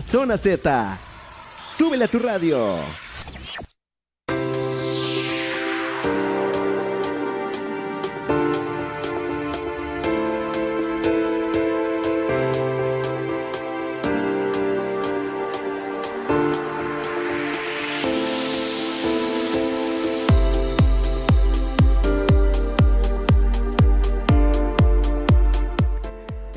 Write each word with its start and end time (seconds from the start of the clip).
Zona 0.00 0.36
Z. 0.36 0.98
Súbele 1.76 2.04
a 2.04 2.08
tu 2.08 2.18
radio. 2.18 3.07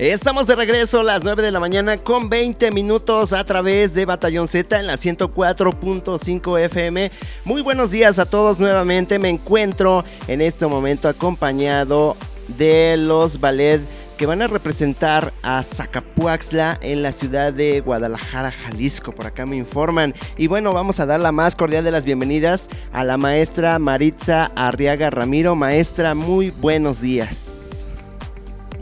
Estamos 0.10 0.48
de 0.48 0.56
regreso 0.56 1.02
a 1.02 1.04
las 1.04 1.24
9 1.24 1.44
de 1.44 1.52
la 1.52 1.60
mañana 1.60 1.96
con 1.96 2.28
20 2.28 2.72
minutos 2.72 3.34
a 3.34 3.44
través 3.44 3.94
de 3.94 4.06
Batallón 4.06 4.48
Z 4.48 4.80
en 4.80 4.88
la 4.88 4.96
104.5 4.96 6.60
FM. 6.60 7.12
Muy 7.46 7.62
buenos 7.62 7.92
días 7.92 8.18
a 8.18 8.26
todos 8.26 8.60
nuevamente. 8.60 9.20
Me 9.20 9.30
encuentro 9.30 10.04
en 10.28 10.42
este 10.42 10.66
momento 10.66 11.08
acompañado 11.08 12.18
de 12.58 12.98
los 12.98 13.40
ballet 13.40 13.82
que 14.18 14.26
van 14.26 14.42
a 14.42 14.48
representar 14.48 15.36
a 15.44 15.62
Zacapuaxla 15.62 16.80
en 16.82 17.04
la 17.04 17.12
ciudad 17.12 17.54
de 17.54 17.82
Guadalajara, 17.82 18.50
Jalisco. 18.50 19.12
Por 19.12 19.28
acá 19.28 19.46
me 19.46 19.58
informan. 19.58 20.16
Y 20.36 20.48
bueno, 20.48 20.72
vamos 20.72 21.00
a 21.00 21.06
dar 21.06 21.20
la 21.20 21.32
más 21.32 21.56
cordial 21.56 21.84
de 21.84 21.92
las 21.92 22.06
bienvenidas 22.06 22.70
a 22.92 23.04
la 23.04 23.18
maestra 23.18 23.78
Maritza 23.78 24.46
Arriaga 24.56 25.12
Ramiro. 25.12 25.54
Maestra, 25.54 26.16
muy 26.16 26.50
buenos 26.50 27.02
días 27.02 27.51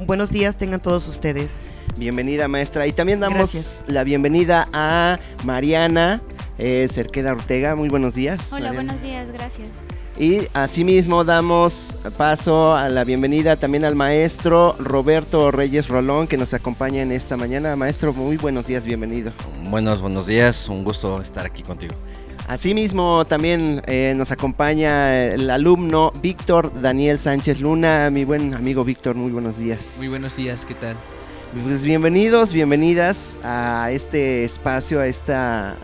buenos 0.06 0.32
días 0.32 0.58
tengan 0.58 0.82
todos 0.82 1.08
ustedes. 1.08 1.68
Bienvenida 1.98 2.48
maestra. 2.48 2.88
Y 2.88 2.94
también 2.94 3.20
damos 3.20 3.84
la 3.88 4.04
bienvenida 4.04 4.68
a 4.74 5.20
Mariana 5.44 6.22
eh, 6.58 6.88
Cerqueda 6.90 7.34
Ortega. 7.34 7.76
Muy 7.76 7.90
buenos 7.90 8.16
días. 8.16 8.52
Hola, 8.54 8.72
buenos 8.72 9.02
días, 9.02 9.30
gracias. 9.32 9.70
Y 10.18 10.48
asimismo 10.54 11.24
damos 11.24 11.96
paso 12.18 12.76
a 12.76 12.90
la 12.90 13.06
bienvenida 13.06 13.56
también 13.56 13.86
al 13.86 13.96
maestro 13.96 14.76
Roberto 14.78 15.50
Reyes 15.50 15.88
Rolón 15.88 16.28
que 16.28 16.36
nos 16.36 16.54
acompaña 16.54 17.02
en 17.02 17.14
esta 17.14 17.38
mañana. 17.38 17.76
Maestro, 17.78 18.14
muy 18.14 18.36
buenos 18.36 18.68
días, 18.68 18.86
bienvenido. 18.86 19.32
Buenos, 19.70 20.02
buenos 20.02 20.28
días, 20.28 20.68
un 20.68 20.84
gusto 20.84 21.22
estar 21.22 21.46
aquí 21.46 21.64
contigo. 21.64 21.96
Asimismo, 22.50 23.26
también 23.26 23.84
eh, 23.86 24.16
nos 24.18 24.32
acompaña 24.32 25.16
el 25.28 25.52
alumno 25.52 26.12
Víctor 26.20 26.82
Daniel 26.82 27.20
Sánchez 27.20 27.62
Luna. 27.62 28.10
Mi 28.12 28.26
buen 28.26 28.56
amigo 28.56 28.84
Víctor, 28.84 29.16
muy 29.16 29.32
buenos 29.32 29.60
días. 29.60 29.98
Muy 30.00 30.08
buenos 30.08 30.36
días, 30.36 30.66
¿qué 30.66 30.74
tal? 30.74 30.96
Pues 31.64 31.84
bienvenidos, 31.84 32.52
bienvenidas 32.52 33.38
a 33.44 33.92
este 33.92 34.44
espacio, 34.46 35.00
a 35.00 35.06
esta 35.06 35.76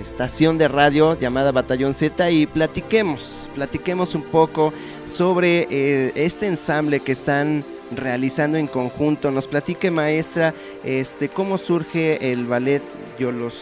estación 0.00 0.56
de 0.56 0.68
radio 0.68 1.12
llamada 1.20 1.52
Batallón 1.52 1.92
Z 1.92 2.30
y 2.30 2.46
platiquemos, 2.46 3.46
platiquemos 3.54 4.14
un 4.14 4.22
poco 4.22 4.72
sobre 5.06 5.68
eh, 5.70 6.12
este 6.14 6.46
ensamble 6.46 7.00
que 7.00 7.12
están 7.12 7.62
realizando 7.94 8.56
en 8.56 8.66
conjunto. 8.66 9.30
Nos 9.30 9.46
platique 9.46 9.90
maestra, 9.90 10.54
este, 10.84 11.28
cómo 11.28 11.58
surge 11.58 12.32
el 12.32 12.46
ballet 12.46 12.82
Yolos, 13.18 13.60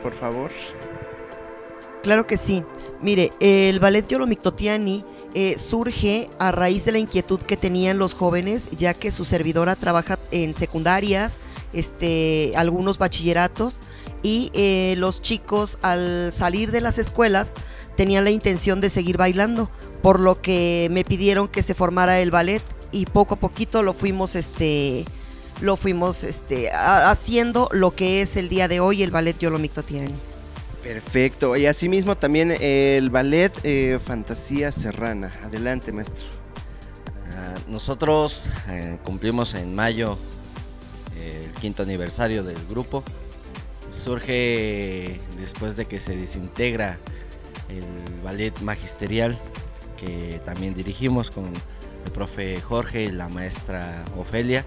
por 0.00 0.12
favor. 0.12 0.52
Claro 2.06 2.24
que 2.24 2.36
sí. 2.36 2.62
Mire, 3.02 3.32
el 3.40 3.80
ballet 3.80 4.06
Yolomictotiani 4.06 5.04
eh, 5.34 5.56
surge 5.58 6.30
a 6.38 6.52
raíz 6.52 6.84
de 6.84 6.92
la 6.92 7.00
inquietud 7.00 7.40
que 7.40 7.56
tenían 7.56 7.98
los 7.98 8.14
jóvenes, 8.14 8.70
ya 8.78 8.94
que 8.94 9.10
su 9.10 9.24
servidora 9.24 9.74
trabaja 9.74 10.16
en 10.30 10.54
secundarias, 10.54 11.38
este, 11.72 12.52
algunos 12.54 12.98
bachilleratos, 12.98 13.80
y 14.22 14.52
eh, 14.54 14.94
los 14.98 15.20
chicos 15.20 15.80
al 15.82 16.32
salir 16.32 16.70
de 16.70 16.80
las 16.80 17.00
escuelas 17.00 17.54
tenían 17.96 18.22
la 18.22 18.30
intención 18.30 18.80
de 18.80 18.88
seguir 18.88 19.16
bailando, 19.16 19.68
por 20.00 20.20
lo 20.20 20.40
que 20.40 20.86
me 20.92 21.02
pidieron 21.02 21.48
que 21.48 21.64
se 21.64 21.74
formara 21.74 22.20
el 22.20 22.30
ballet 22.30 22.62
y 22.92 23.06
poco 23.06 23.34
a 23.34 23.40
poquito 23.40 23.82
lo 23.82 23.94
fuimos 23.94 24.36
este 24.36 25.04
lo 25.60 25.76
fuimos 25.76 26.22
este 26.22 26.70
haciendo 26.70 27.68
lo 27.72 27.96
que 27.96 28.22
es 28.22 28.36
el 28.36 28.48
día 28.48 28.68
de 28.68 28.78
hoy 28.78 29.02
el 29.02 29.10
ballet 29.10 29.36
Yolomictotiani. 29.36 30.35
Perfecto. 30.86 31.56
Y 31.56 31.66
asimismo 31.66 32.16
también 32.16 32.56
el 32.60 33.10
ballet 33.10 33.52
eh, 33.64 33.98
Fantasía 33.98 34.70
Serrana. 34.70 35.32
Adelante, 35.42 35.90
maestro. 35.90 36.28
Ah, 37.32 37.56
nosotros 37.66 38.48
eh, 38.68 38.96
cumplimos 39.02 39.54
en 39.54 39.74
mayo 39.74 40.16
eh, 41.16 41.48
el 41.48 41.60
quinto 41.60 41.82
aniversario 41.82 42.44
del 42.44 42.64
grupo. 42.70 43.02
Surge 43.90 45.18
después 45.40 45.76
de 45.76 45.86
que 45.86 45.98
se 45.98 46.14
desintegra 46.14 47.00
el 47.68 48.22
ballet 48.22 48.56
magisterial 48.60 49.36
que 49.96 50.40
también 50.44 50.72
dirigimos 50.74 51.32
con 51.32 51.46
el 51.46 52.12
profe 52.12 52.60
Jorge 52.60 53.04
y 53.04 53.10
la 53.10 53.28
maestra 53.28 54.04
Ofelia. 54.16 54.64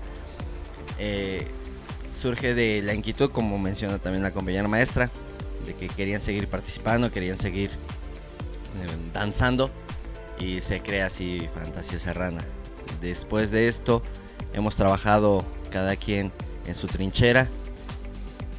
surge 2.13 2.53
de 2.55 2.81
la 2.81 2.93
inquietud, 2.93 3.31
como 3.31 3.57
menciona 3.57 3.99
también 3.99 4.21
la 4.21 4.31
compañera 4.31 4.67
maestra, 4.67 5.09
que 5.75 5.87
querían 5.87 6.21
seguir 6.21 6.47
participando, 6.47 7.11
querían 7.11 7.37
seguir 7.37 7.71
eh, 7.71 9.11
danzando 9.13 9.69
y 10.39 10.61
se 10.61 10.81
crea 10.81 11.07
así 11.07 11.49
Fantasía 11.53 11.99
Serrana. 11.99 12.43
Después 13.01 13.51
de 13.51 13.67
esto 13.67 14.01
hemos 14.53 14.75
trabajado 14.75 15.45
cada 15.71 15.95
quien 15.95 16.31
en 16.65 16.75
su 16.75 16.87
trinchera 16.87 17.47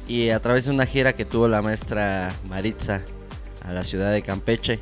y 0.07 0.29
a 0.29 0.39
través 0.39 0.65
de 0.65 0.71
una 0.71 0.85
gira 0.85 1.13
que 1.13 1.25
tuvo 1.25 1.47
la 1.47 1.61
maestra 1.61 2.33
Maritza 2.47 3.01
a 3.63 3.73
la 3.73 3.83
ciudad 3.83 4.11
de 4.11 4.21
Campeche, 4.21 4.79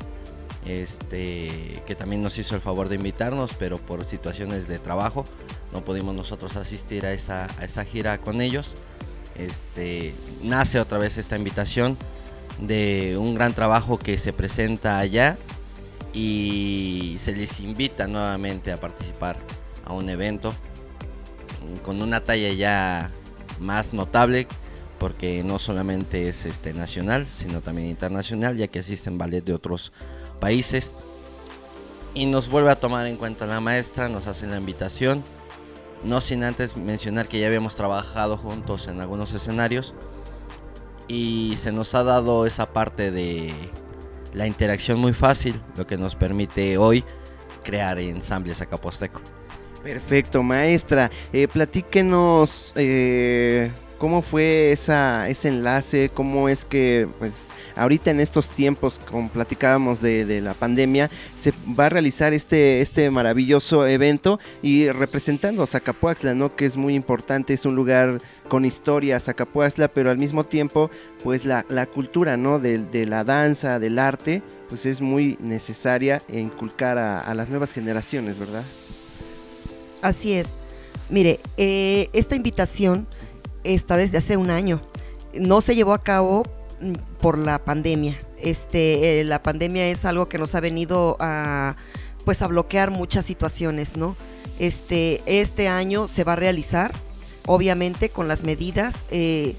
este, 0.66 1.82
que 1.86 1.94
también 1.94 2.22
nos 2.22 2.38
hizo 2.38 2.54
el 2.54 2.60
favor 2.60 2.88
de 2.88 2.96
invitarnos, 2.96 3.54
pero 3.54 3.76
por 3.78 4.04
situaciones 4.04 4.68
de 4.68 4.78
trabajo 4.78 5.24
no 5.72 5.84
pudimos 5.84 6.14
nosotros 6.14 6.56
asistir 6.56 7.06
a 7.06 7.12
esa, 7.12 7.46
a 7.58 7.64
esa 7.64 7.84
gira 7.84 8.18
con 8.18 8.40
ellos. 8.40 8.74
Este, 9.36 10.14
nace 10.42 10.80
otra 10.80 10.98
vez 10.98 11.16
esta 11.16 11.36
invitación 11.36 11.96
de 12.60 13.16
un 13.18 13.34
gran 13.34 13.54
trabajo 13.54 13.98
que 13.98 14.18
se 14.18 14.32
presenta 14.32 14.98
allá 14.98 15.38
y 16.12 17.16
se 17.18 17.32
les 17.32 17.60
invita 17.60 18.06
nuevamente 18.06 18.72
a 18.72 18.78
participar 18.78 19.36
a 19.84 19.92
un 19.92 20.08
evento 20.08 20.52
con 21.84 22.02
una 22.02 22.20
talla 22.20 22.52
ya 22.52 23.10
más 23.60 23.92
notable 23.92 24.46
porque 24.98 25.42
no 25.44 25.58
solamente 25.58 26.28
es 26.28 26.44
este 26.46 26.72
nacional 26.74 27.26
sino 27.26 27.60
también 27.60 27.88
internacional 27.88 28.56
ya 28.56 28.68
que 28.68 28.80
asisten 28.80 29.18
ballet 29.18 29.44
de 29.44 29.54
otros 29.54 29.92
países. 30.40 30.92
Y 32.12 32.26
nos 32.26 32.48
vuelve 32.48 32.72
a 32.72 32.76
tomar 32.76 33.06
en 33.06 33.16
cuenta 33.16 33.46
la 33.46 33.60
maestra 33.60 34.08
nos 34.08 34.26
hace 34.26 34.46
la 34.48 34.56
invitación. 34.56 35.22
No 36.02 36.20
sin 36.20 36.42
antes 36.42 36.76
mencionar 36.76 37.28
que 37.28 37.38
ya 37.38 37.46
habíamos 37.46 37.76
trabajado 37.76 38.36
juntos 38.36 38.88
en 38.88 39.00
algunos 39.00 39.32
escenarios 39.32 39.94
y 41.10 41.56
se 41.56 41.72
nos 41.72 41.96
ha 41.96 42.04
dado 42.04 42.46
esa 42.46 42.72
parte 42.72 43.10
de 43.10 43.52
la 44.32 44.46
interacción 44.46 45.00
muy 45.00 45.12
fácil, 45.12 45.60
lo 45.76 45.84
que 45.84 45.98
nos 45.98 46.14
permite 46.14 46.78
hoy 46.78 47.02
crear 47.64 47.98
ensambles 47.98 48.62
acaposteco. 48.62 49.20
Perfecto, 49.82 50.44
maestra. 50.44 51.10
Eh, 51.32 51.48
platíquenos 51.48 52.72
eh, 52.76 53.72
cómo 54.00 54.22
fue 54.22 54.72
esa, 54.72 55.28
ese 55.28 55.48
enlace, 55.48 56.08
cómo 56.08 56.48
es 56.48 56.64
que 56.64 57.06
pues 57.18 57.50
ahorita 57.76 58.10
en 58.10 58.20
estos 58.20 58.48
tiempos, 58.48 58.98
como 58.98 59.28
platicábamos 59.28 60.00
de, 60.00 60.40
la 60.40 60.54
pandemia, 60.54 61.10
se 61.36 61.52
va 61.78 61.86
a 61.86 61.88
realizar 61.90 62.32
este, 62.32 62.80
este 62.80 63.10
maravilloso 63.10 63.86
evento 63.86 64.40
y 64.62 64.88
representando 64.88 65.62
a 65.62 65.66
Zacapuaxla, 65.66 66.34
¿no? 66.34 66.56
Que 66.56 66.64
es 66.64 66.78
muy 66.78 66.94
importante, 66.94 67.52
es 67.52 67.66
un 67.66 67.74
lugar 67.74 68.18
con 68.48 68.64
historia, 68.64 69.20
Zacapuaxla, 69.20 69.88
pero 69.88 70.10
al 70.10 70.16
mismo 70.16 70.44
tiempo, 70.44 70.90
pues 71.22 71.44
la, 71.44 71.62
cultura, 71.92 72.38
¿no? 72.38 72.58
De, 72.58 73.06
la 73.06 73.22
danza, 73.22 73.78
del 73.78 73.98
arte, 73.98 74.42
pues 74.70 74.86
es 74.86 75.02
muy 75.02 75.36
necesaria 75.40 76.22
e 76.26 76.40
inculcar 76.40 76.96
a, 76.96 77.34
las 77.34 77.50
nuevas 77.50 77.74
generaciones, 77.74 78.38
¿verdad? 78.38 78.64
Así 80.00 80.32
es. 80.32 80.48
Mire, 81.10 81.38
eh, 81.58 82.08
esta 82.14 82.34
invitación 82.34 83.06
está 83.64 83.96
desde 83.96 84.18
hace 84.18 84.36
un 84.36 84.50
año. 84.50 84.82
No 85.38 85.60
se 85.60 85.74
llevó 85.74 85.92
a 85.94 86.02
cabo 86.02 86.42
por 87.18 87.38
la 87.38 87.64
pandemia. 87.64 88.16
Este, 88.38 89.20
eh, 89.20 89.24
la 89.24 89.42
pandemia 89.42 89.88
es 89.88 90.04
algo 90.04 90.28
que 90.28 90.38
nos 90.38 90.54
ha 90.54 90.60
venido 90.60 91.16
a, 91.20 91.76
pues, 92.24 92.42
a 92.42 92.46
bloquear 92.46 92.90
muchas 92.90 93.26
situaciones, 93.26 93.96
¿no? 93.96 94.16
Este, 94.58 95.22
este 95.26 95.68
año 95.68 96.08
se 96.08 96.24
va 96.24 96.34
a 96.34 96.36
realizar, 96.36 96.92
obviamente, 97.46 98.08
con 98.08 98.28
las 98.28 98.42
medidas. 98.42 98.94
Eh, 99.10 99.56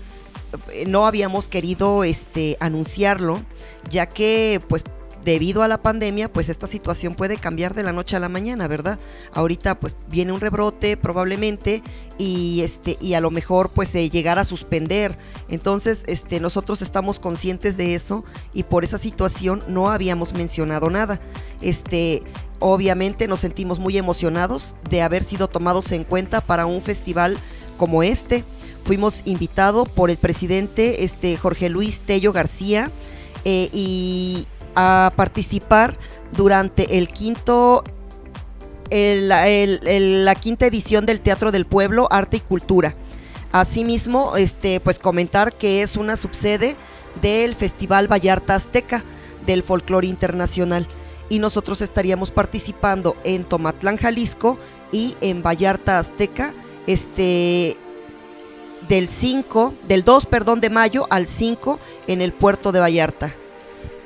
no 0.88 1.06
habíamos 1.06 1.48
querido 1.48 2.03
este, 2.03 2.57
anunciarlo, 2.59 3.44
ya 3.89 4.07
que, 4.07 4.59
pues, 4.68 4.83
debido 5.23 5.63
a 5.63 5.68
la 5.68 5.81
pandemia, 5.81 6.31
pues 6.31 6.50
esta 6.50 6.68
situación 6.68 7.15
puede 7.15 7.38
cambiar 7.38 7.73
de 7.73 7.83
la 7.83 7.91
noche 7.91 8.15
a 8.15 8.19
la 8.19 8.29
mañana, 8.29 8.68
¿verdad? 8.68 9.00
Ahorita 9.33 9.79
pues 9.79 9.95
viene 10.09 10.31
un 10.31 10.41
rebrote 10.41 10.97
probablemente 10.97 11.83
y 12.18 12.62
este 12.62 12.97
y 13.00 13.13
a 13.13 13.21
lo 13.21 13.31
mejor 13.31 13.69
pues 13.69 13.89
se 13.89 14.09
llegar 14.09 14.39
a 14.39 14.45
suspender. 14.45 15.18
Entonces, 15.50 16.03
este 16.07 16.39
nosotros 16.39 16.81
estamos 16.81 17.19
conscientes 17.19 17.77
de 17.77 17.95
eso 17.95 18.23
y 18.53 18.63
por 18.63 18.83
esa 18.83 18.97
situación 18.97 19.62
no 19.68 19.91
habíamos 19.91 20.33
mencionado 20.33 20.89
nada. 20.89 21.19
Este 21.62 22.24
obviamente 22.59 23.27
nos 23.27 23.39
sentimos 23.39 23.79
muy 23.79 23.97
emocionados 23.97 24.75
de 24.89 25.01
haber 25.01 25.24
sido 25.24 25.47
tomados 25.47 25.91
en 25.91 26.03
cuenta 26.03 26.41
para 26.41 26.65
un 26.65 26.81
festival 26.81 27.38
como 27.77 28.03
este. 28.03 28.44
Fuimos 28.83 29.21
invitados 29.25 29.88
por 29.89 30.09
el 30.09 30.17
presidente 30.17 31.03
este, 31.03 31.38
Jorge 31.38 31.69
Luis 31.69 32.00
Tello 32.00 32.33
García 32.33 32.91
eh, 33.45 33.69
y 33.74 34.45
a 34.75 35.12
participar 35.15 35.97
durante 36.35 36.97
el 36.97 37.07
quinto 37.07 37.83
la 38.91 40.35
quinta 40.35 40.65
edición 40.65 41.06
del 41.06 41.21
Teatro 41.21 41.51
del 41.51 41.65
Pueblo, 41.65 42.07
Arte 42.12 42.38
y 42.38 42.39
Cultura. 42.41 42.95
Asimismo, 43.51 44.38
este, 44.38 44.79
pues 44.79 45.00
comentar 45.00 45.53
que 45.53 45.81
es 45.81 45.97
una 45.97 46.15
subsede 46.18 46.75
del 47.21 47.56
Festival 47.56 48.12
Vallarta 48.12 48.56
Azteca 48.56 49.03
del 49.45 49.63
Folclore 49.63 50.07
Internacional 50.07 50.88
y 51.29 51.39
nosotros 51.39 51.81
estaríamos 51.81 52.31
participando 52.31 53.15
en 53.24 53.45
Tomatlán, 53.45 53.97
Jalisco 53.97 54.57
y 54.91 55.15
en 55.21 55.41
Vallarta 55.41 55.97
Azteca, 55.97 56.53
este 56.88 57.77
del 58.89 59.07
5, 59.07 59.74
del 59.88 60.03
2, 60.03 60.25
perdón, 60.25 60.59
de 60.59 60.69
mayo 60.69 61.07
al 61.09 61.27
5 61.27 61.79
en 62.07 62.21
el 62.21 62.33
puerto 62.33 62.71
de 62.71 62.79
Vallarta. 62.79 63.33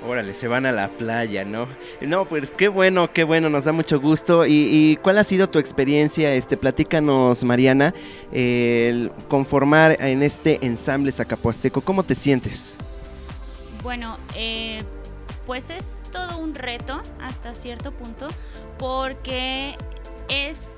Órale, 0.07 0.36
se 0.36 0.48
van 0.48 0.68
a 0.68 0.72
la 0.72 0.90
playa, 0.90 1.44
¿no? 1.46 1.68
No, 2.02 2.30
pues 2.30 2.52
qué 2.52 2.68
bueno, 2.68 3.12
qué 3.12 3.24
bueno, 3.24 3.50
nos 3.50 3.66
da 3.66 3.72
mucho 3.72 4.00
gusto. 4.00 4.46
¿Y, 4.46 5.00
cuál 5.02 5.18
ha 5.18 5.24
sido 5.24 5.50
tu 5.50 5.57
experiencia? 5.57 6.34
Este, 6.36 6.57
platícanos, 6.57 7.44
Mariana, 7.44 7.94
el 8.31 9.12
conformar 9.28 9.98
en 10.00 10.22
este 10.22 10.63
ensamble 10.63 11.12
zacapuasteco. 11.12 11.81
¿Cómo 11.81 12.04
te 12.04 12.13
sientes? 12.13 12.75
Bueno, 13.81 14.18
eh, 14.36 14.84
pues 15.48 15.72
es 15.72 16.04
todo 16.12 16.38
un 16.38 16.54
reto 16.54 17.02
hasta 17.19 17.56
cierto 17.56 17.92
punto, 17.92 18.28
porque 18.78 19.75
es 20.30 20.78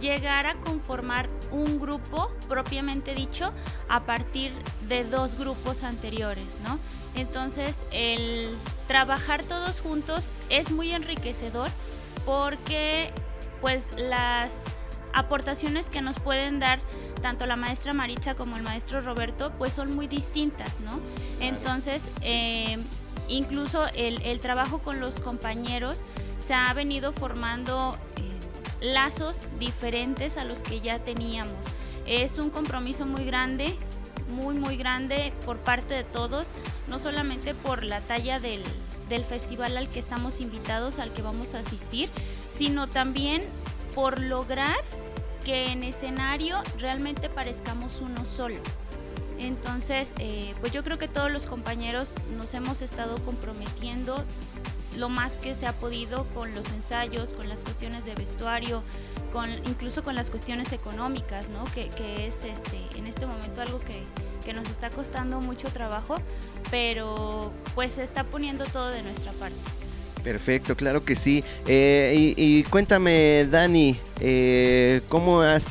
llegar 0.00 0.46
a 0.46 0.56
conformar 0.56 1.28
un 1.52 1.78
grupo 1.78 2.28
propiamente 2.48 3.14
dicho 3.14 3.52
a 3.88 4.00
partir 4.00 4.52
de 4.88 5.04
dos 5.04 5.36
grupos 5.38 5.84
anteriores, 5.84 6.58
¿no? 6.64 6.78
Entonces, 7.14 7.84
el 7.92 8.48
trabajar 8.88 9.42
todos 9.44 9.80
juntos 9.80 10.30
es 10.48 10.70
muy 10.70 10.92
enriquecedor 10.92 11.68
porque 12.24 13.10
pues 13.60 13.88
las 13.96 14.64
aportaciones 15.12 15.90
que 15.90 16.00
nos 16.00 16.18
pueden 16.18 16.58
dar 16.58 16.80
tanto 17.20 17.46
la 17.46 17.56
maestra 17.56 17.92
Maritza 17.92 18.34
como 18.34 18.56
el 18.56 18.62
maestro 18.62 19.00
Roberto 19.00 19.52
pues 19.58 19.72
son 19.72 19.94
muy 19.94 20.08
distintas, 20.08 20.80
¿no? 20.80 21.00
Entonces, 21.40 22.10
eh, 22.22 22.78
incluso 23.28 23.86
el, 23.94 24.40
trabajo 24.40 24.78
con 24.78 25.00
los 25.00 25.20
compañeros 25.20 25.98
se 26.38 26.54
ha 26.54 26.72
venido 26.72 27.12
formando 27.12 27.96
eh, 28.16 28.84
lazos 28.84 29.48
diferentes 29.58 30.36
a 30.36 30.44
los 30.44 30.62
que 30.62 30.80
ya 30.80 30.98
teníamos. 30.98 31.66
Es 32.06 32.38
un 32.38 32.50
compromiso 32.50 33.06
muy 33.06 33.24
grande 33.24 33.76
muy 34.32 34.54
muy 34.54 34.76
grande 34.76 35.32
por 35.44 35.58
parte 35.58 35.94
de 35.94 36.04
todos, 36.04 36.46
no 36.88 36.98
solamente 36.98 37.54
por 37.54 37.84
la 37.84 38.00
talla 38.00 38.40
del, 38.40 38.62
festival 39.28 39.76
al 39.76 39.90
que 39.90 39.98
estamos 39.98 40.40
invitados, 40.40 40.98
al 40.98 41.12
que 41.12 41.20
vamos 41.20 41.54
a 41.54 41.58
asistir, 41.58 42.08
sino 42.56 42.88
también 42.88 43.42
por 43.94 44.18
lograr 44.18 44.78
que 45.44 45.66
en 45.66 45.82
escenario 45.84 46.62
realmente 46.78 47.28
parezcamos 47.28 48.00
uno 48.00 48.24
solo. 48.24 48.58
Entonces, 49.38 50.14
eh, 50.18 50.54
pues 50.60 50.72
yo 50.72 50.82
creo 50.82 50.96
que 50.96 51.08
todos 51.08 51.30
los 51.30 51.44
compañeros 51.44 52.14
nos 52.38 52.54
hemos 52.54 52.80
estado 52.80 53.16
comprometiendo 53.24 54.24
lo 54.96 55.08
más 55.08 55.36
que 55.36 55.54
se 55.54 55.66
ha 55.66 55.72
podido 55.72 56.24
con 56.34 56.54
los 56.54 56.70
ensayos, 56.70 57.34
con 57.34 57.48
las 57.48 57.64
cuestiones 57.64 58.04
de 58.04 58.14
vestuario, 58.14 58.82
con, 59.32 59.50
incluso 59.66 60.02
con 60.02 60.14
las 60.14 60.30
cuestiones 60.30 60.72
económicas, 60.72 61.48
¿no? 61.48 61.64
que, 61.64 61.88
es 62.26 62.44
este, 62.44 62.78
en 62.96 63.06
este 63.06 63.26
momento 63.26 63.62
algo 63.62 63.78
que, 63.80 64.02
nos 64.52 64.68
está 64.68 64.90
costando 64.90 65.40
mucho 65.40 65.68
trabajo, 65.68 66.14
pero 66.70 67.52
pues 67.74 67.92
se 67.92 68.02
está 68.02 68.24
poniendo 68.24 68.64
todo 68.64 68.90
de 68.90 69.02
nuestra 69.02 69.32
parte. 69.32 69.56
Perfecto, 70.24 70.76
claro 70.76 71.04
que 71.04 71.14
sí. 71.16 71.42
Eh, 71.66 72.34
y, 72.36 72.62
cuéntame, 72.64 73.46
Dani, 73.50 73.98
eh, 74.20 75.02
¿cómo, 75.08 75.40
has, 75.40 75.68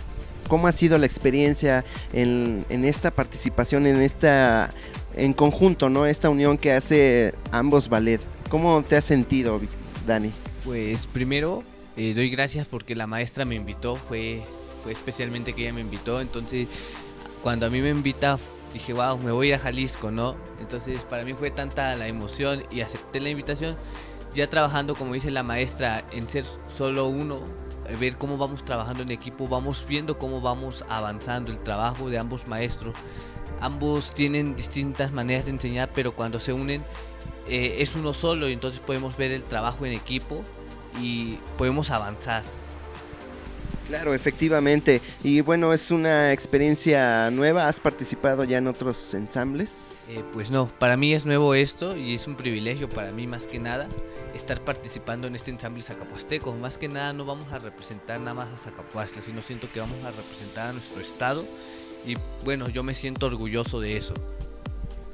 ¿cómo 0.47 0.67
ha 0.67 0.71
sido 0.71 0.97
la 0.97 1.05
experiencia 1.05 1.85
en, 2.13 2.65
en 2.69 2.85
esta 2.85 3.11
participación, 3.11 3.87
en 3.87 4.01
esta 4.01 4.69
en 5.15 5.33
conjunto, 5.33 5.89
¿no? 5.89 6.05
Esta 6.05 6.29
unión 6.29 6.57
que 6.57 6.71
hace 6.71 7.33
ambos 7.51 7.89
ballet. 7.89 8.21
¿Cómo 8.49 8.81
te 8.83 8.95
has 8.95 9.05
sentido, 9.05 9.59
Dani? 10.05 10.31
Pues 10.63 11.07
primero 11.07 11.63
eh, 11.97 12.13
doy 12.13 12.29
gracias 12.29 12.67
porque 12.67 12.95
la 12.95 13.07
maestra 13.07 13.45
me 13.45 13.55
invitó, 13.55 13.95
fue, 13.95 14.41
fue 14.83 14.91
especialmente 14.91 15.53
que 15.53 15.63
ella 15.63 15.73
me 15.73 15.81
invitó, 15.81 16.21
entonces 16.21 16.67
cuando 17.43 17.65
a 17.65 17.69
mí 17.69 17.81
me 17.81 17.89
invita 17.89 18.37
dije, 18.73 18.93
wow, 18.93 19.17
me 19.19 19.31
voy 19.31 19.51
a 19.53 19.59
Jalisco, 19.59 20.11
¿no? 20.11 20.35
Entonces 20.59 21.01
para 21.03 21.23
mí 21.23 21.33
fue 21.33 21.51
tanta 21.51 21.95
la 21.95 22.07
emoción 22.07 22.63
y 22.71 22.81
acepté 22.81 23.19
la 23.19 23.29
invitación, 23.29 23.75
ya 24.33 24.49
trabajando 24.49 24.95
como 24.95 25.13
dice 25.13 25.31
la 25.31 25.43
maestra 25.43 26.03
en 26.11 26.29
ser 26.29 26.45
solo 26.75 27.07
uno, 27.07 27.41
eh, 27.87 27.95
ver 27.95 28.17
cómo 28.17 28.37
vamos 28.37 28.63
trabajando 28.63 29.03
en 29.03 29.11
equipo, 29.11 29.47
vamos 29.47 29.85
viendo 29.87 30.17
cómo 30.17 30.41
vamos 30.41 30.85
avanzando 30.89 31.51
el 31.51 31.61
trabajo 31.61 32.09
de 32.09 32.17
ambos 32.17 32.47
maestros. 32.47 32.95
Ambos 33.59 34.13
tienen 34.13 34.55
distintas 34.55 35.11
maneras 35.11 35.45
de 35.45 35.51
enseñar, 35.51 35.91
pero 35.93 36.15
cuando 36.15 36.39
se 36.39 36.53
unen 36.53 36.83
eh, 37.47 37.77
es 37.79 37.95
uno 37.95 38.13
solo 38.13 38.47
y 38.49 38.53
entonces 38.53 38.79
podemos 38.79 39.17
ver 39.17 39.31
el 39.31 39.43
trabajo 39.43 39.85
en 39.85 39.93
equipo 39.93 40.41
y 40.99 41.35
podemos 41.57 41.91
avanzar. 41.91 42.43
Claro, 43.87 44.13
efectivamente. 44.13 45.01
Y 45.23 45.41
bueno, 45.41 45.73
es 45.73 45.91
una 45.91 46.31
experiencia 46.31 47.29
nueva. 47.31 47.67
¿Has 47.67 47.79
participado 47.79 48.43
ya 48.43 48.57
en 48.57 48.67
otros 48.67 49.13
ensambles? 49.13 50.05
Eh, 50.09 50.23
pues 50.33 50.49
no, 50.49 50.67
para 50.79 50.97
mí 50.97 51.13
es 51.13 51.25
nuevo 51.25 51.53
esto 51.53 51.95
y 51.95 52.15
es 52.15 52.27
un 52.27 52.35
privilegio 52.35 52.89
para 52.89 53.11
mí 53.11 53.27
más 53.27 53.47
que 53.47 53.59
nada 53.59 53.87
estar 54.33 54.63
participando 54.63 55.27
en 55.27 55.35
este 55.35 55.51
ensamble 55.51 55.83
zacapuasteco. 55.83 56.53
Más 56.53 56.77
que 56.77 56.87
nada 56.87 57.13
no 57.13 57.25
vamos 57.25 57.47
a 57.51 57.59
representar 57.59 58.19
nada 58.19 58.33
más 58.33 58.47
a 58.53 58.57
Zacapuastla, 58.57 59.21
sino 59.21 59.41
siento 59.41 59.71
que 59.71 59.79
vamos 59.79 60.03
a 60.05 60.11
representar 60.11 60.69
a 60.69 60.73
nuestro 60.73 61.01
estado 61.01 61.43
y 62.05 62.15
bueno, 62.43 62.69
yo 62.69 62.83
me 62.83 62.95
siento 62.95 63.27
orgulloso 63.27 63.79
de 63.79 63.97
eso. 63.97 64.13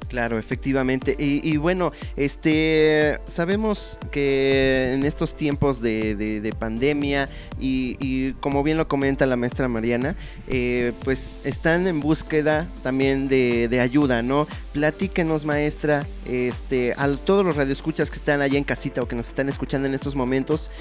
Claro, 0.08 0.40
efectivamente. 0.40 1.16
Y, 1.20 1.58
bueno, 1.58 1.92
este 2.16 3.20
sabemos 3.26 4.00
que 4.10 4.94
en 4.94 5.06
estos 5.06 5.36
tiempos 5.36 5.82
de, 5.82 6.54
pandemia 6.58 7.28
y, 7.60 8.32
como 8.34 8.64
bien 8.64 8.78
lo 8.78 8.88
comenta 8.88 9.26
la 9.26 9.36
maestra 9.36 9.68
Mariana, 9.68 10.16
eh, 10.48 10.94
pues 11.04 11.40
están 11.44 11.88
en 11.88 12.00
búsqueda 12.00 12.68
también 12.84 13.28
de, 13.28 13.80
ayuda, 13.82 14.22
¿no? 14.22 14.48
Platíquenos, 14.72 15.46
maestra, 15.46 16.08
este, 16.26 16.94
a 16.98 17.08
todos 17.18 17.46
los 17.46 17.56
radioescuchas 17.56 18.10
que 18.10 18.18
están 18.18 18.42
allá 18.42 18.58
en 18.58 18.64
casita 18.64 19.02
o 19.02 19.08
que 19.08 19.16
nos 19.16 19.28
están 19.28 19.50
escuchando 19.50 19.88
en 19.88 19.94
estos 19.94 20.16
momentos, 20.16 20.72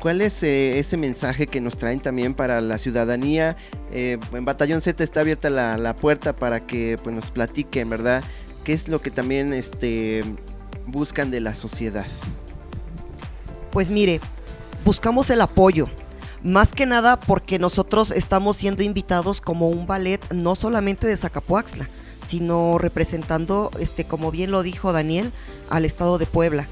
¿Cuál 0.00 0.20
es 0.20 0.44
eh, 0.44 0.78
ese 0.78 0.96
mensaje 0.96 1.46
que 1.46 1.60
nos 1.60 1.76
traen 1.76 1.98
también 1.98 2.34
para 2.34 2.60
la 2.60 2.78
ciudadanía? 2.78 3.56
Eh, 3.90 4.18
en 4.32 4.44
Batallón 4.44 4.80
Z 4.80 5.02
está 5.02 5.20
abierta 5.20 5.50
la, 5.50 5.96
puerta 5.96 6.36
para 6.36 6.60
que 6.60 6.96
pues, 7.02 7.14
nos 7.14 7.32
platiquen, 7.32 7.90
¿verdad? 7.90 8.22
¿Qué 8.68 8.74
es 8.74 8.88
lo 8.88 9.00
que 9.00 9.10
también 9.10 9.54
este, 9.54 10.22
buscan 10.84 11.30
de 11.30 11.40
la 11.40 11.54
sociedad? 11.54 12.04
Pues 13.70 13.88
mire, 13.88 14.20
buscamos 14.84 15.30
el 15.30 15.40
apoyo. 15.40 15.88
Más 16.42 16.72
que 16.72 16.84
nada 16.84 17.18
porque 17.18 17.58
nosotros 17.58 18.10
estamos 18.10 18.58
siendo 18.58 18.82
invitados 18.82 19.40
como 19.40 19.70
un 19.70 19.86
ballet 19.86 20.20
no 20.34 20.54
solamente 20.54 21.06
de 21.06 21.16
Zacapuaxla, 21.16 21.88
sino 22.26 22.76
representando, 22.76 23.70
este, 23.80 24.04
como 24.04 24.30
bien 24.30 24.50
lo 24.50 24.62
dijo 24.62 24.92
Daniel, 24.92 25.32
al 25.70 25.86
estado 25.86 26.18
de 26.18 26.26
Puebla. 26.26 26.68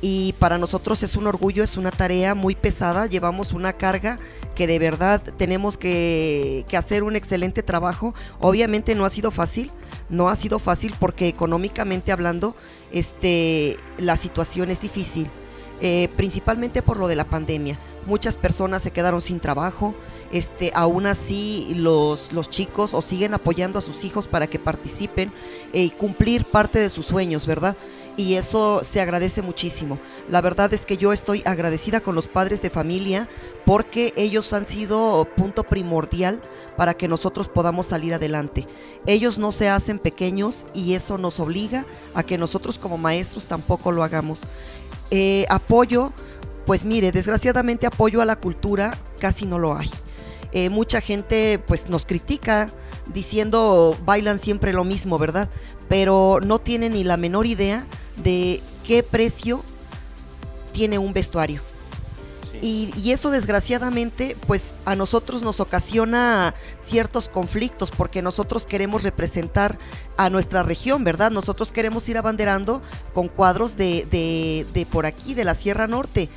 Y 0.00 0.32
para 0.40 0.58
nosotros 0.58 1.04
es 1.04 1.14
un 1.14 1.28
orgullo, 1.28 1.62
es 1.62 1.76
una 1.76 1.92
tarea 1.92 2.34
muy 2.34 2.56
pesada, 2.56 3.06
llevamos 3.06 3.52
una 3.52 3.74
carga 3.74 4.18
que 4.56 4.66
de 4.66 4.80
verdad 4.80 5.22
tenemos 5.36 5.78
que, 5.78 6.64
que 6.68 6.76
hacer 6.76 7.04
un 7.04 7.14
excelente 7.14 7.62
trabajo. 7.62 8.12
Obviamente 8.40 8.96
no 8.96 9.04
ha 9.04 9.10
sido 9.10 9.30
fácil, 9.30 9.70
no 10.08 10.28
ha 10.28 10.36
sido 10.36 10.58
fácil 10.58 10.94
porque 10.98 11.28
económicamente 11.28 12.12
hablando, 12.12 12.54
este, 12.92 13.76
la 13.98 14.16
situación 14.16 14.70
es 14.70 14.80
difícil, 14.80 15.28
eh, 15.80 16.08
principalmente 16.16 16.82
por 16.82 16.98
lo 16.98 17.08
de 17.08 17.16
la 17.16 17.24
pandemia. 17.24 17.78
Muchas 18.06 18.36
personas 18.36 18.82
se 18.82 18.90
quedaron 18.90 19.20
sin 19.20 19.40
trabajo, 19.40 19.94
este, 20.32 20.70
aún 20.74 21.06
así 21.06 21.72
los, 21.74 22.32
los 22.32 22.50
chicos 22.50 22.94
o 22.94 23.00
siguen 23.00 23.34
apoyando 23.34 23.78
a 23.78 23.82
sus 23.82 24.04
hijos 24.04 24.26
para 24.26 24.46
que 24.46 24.58
participen 24.58 25.32
y 25.72 25.90
cumplir 25.90 26.44
parte 26.44 26.78
de 26.78 26.88
sus 26.88 27.06
sueños, 27.06 27.46
¿verdad? 27.46 27.76
Y 28.18 28.34
eso 28.34 28.80
se 28.82 29.00
agradece 29.00 29.42
muchísimo. 29.42 29.96
La 30.28 30.40
verdad 30.40 30.74
es 30.74 30.84
que 30.84 30.96
yo 30.96 31.12
estoy 31.12 31.40
agradecida 31.46 32.00
con 32.00 32.16
los 32.16 32.26
padres 32.26 32.60
de 32.60 32.68
familia 32.68 33.28
porque 33.64 34.12
ellos 34.16 34.52
han 34.52 34.66
sido 34.66 35.28
punto 35.36 35.62
primordial 35.62 36.42
para 36.76 36.94
que 36.94 37.06
nosotros 37.06 37.46
podamos 37.48 37.86
salir 37.86 38.12
adelante. 38.12 38.66
Ellos 39.06 39.38
no 39.38 39.52
se 39.52 39.68
hacen 39.68 40.00
pequeños 40.00 40.66
y 40.74 40.94
eso 40.94 41.16
nos 41.16 41.38
obliga 41.38 41.86
a 42.12 42.24
que 42.24 42.38
nosotros 42.38 42.76
como 42.76 42.98
maestros 42.98 43.46
tampoco 43.46 43.92
lo 43.92 44.02
hagamos. 44.02 44.48
Eh, 45.12 45.46
apoyo, 45.48 46.12
pues 46.66 46.84
mire, 46.84 47.12
desgraciadamente 47.12 47.86
apoyo 47.86 48.20
a 48.20 48.24
la 48.24 48.34
cultura 48.34 48.98
casi 49.20 49.46
no 49.46 49.60
lo 49.60 49.78
hay. 49.78 49.90
Eh, 50.50 50.70
mucha 50.70 51.00
gente 51.00 51.60
pues 51.64 51.88
nos 51.88 52.04
critica 52.04 52.68
diciendo 53.14 53.96
bailan 54.04 54.40
siempre 54.40 54.72
lo 54.72 54.82
mismo, 54.82 55.18
¿verdad? 55.18 55.48
Pero 55.88 56.40
no 56.44 56.58
tienen 56.58 56.94
ni 56.94 57.04
la 57.04 57.16
menor 57.16 57.46
idea 57.46 57.86
de 58.22 58.62
qué 58.86 59.02
precio 59.02 59.62
tiene 60.72 60.98
un 60.98 61.12
vestuario. 61.12 61.60
Y, 62.60 62.92
y, 62.96 63.12
eso 63.12 63.30
desgraciadamente 63.30 64.36
pues 64.48 64.74
a 64.84 64.96
nosotros 64.96 65.42
nos 65.42 65.60
ocasiona 65.60 66.56
ciertos 66.76 67.28
conflictos 67.28 67.92
porque 67.92 68.20
nosotros 68.20 68.66
queremos 68.66 69.04
representar 69.04 69.78
a 70.16 70.28
nuestra 70.28 70.64
región, 70.64 71.04
¿verdad? 71.04 71.30
Nosotros 71.30 71.70
queremos 71.70 72.08
ir 72.08 72.18
abanderando 72.18 72.82
con 73.14 73.28
cuadros 73.28 73.76
de, 73.76 74.08
de, 74.10 74.66
de 74.74 74.86
por 74.86 75.06
aquí, 75.06 75.34
de 75.34 75.44
la 75.44 75.54
Sierra 75.54 75.86
Norte. 75.86 76.28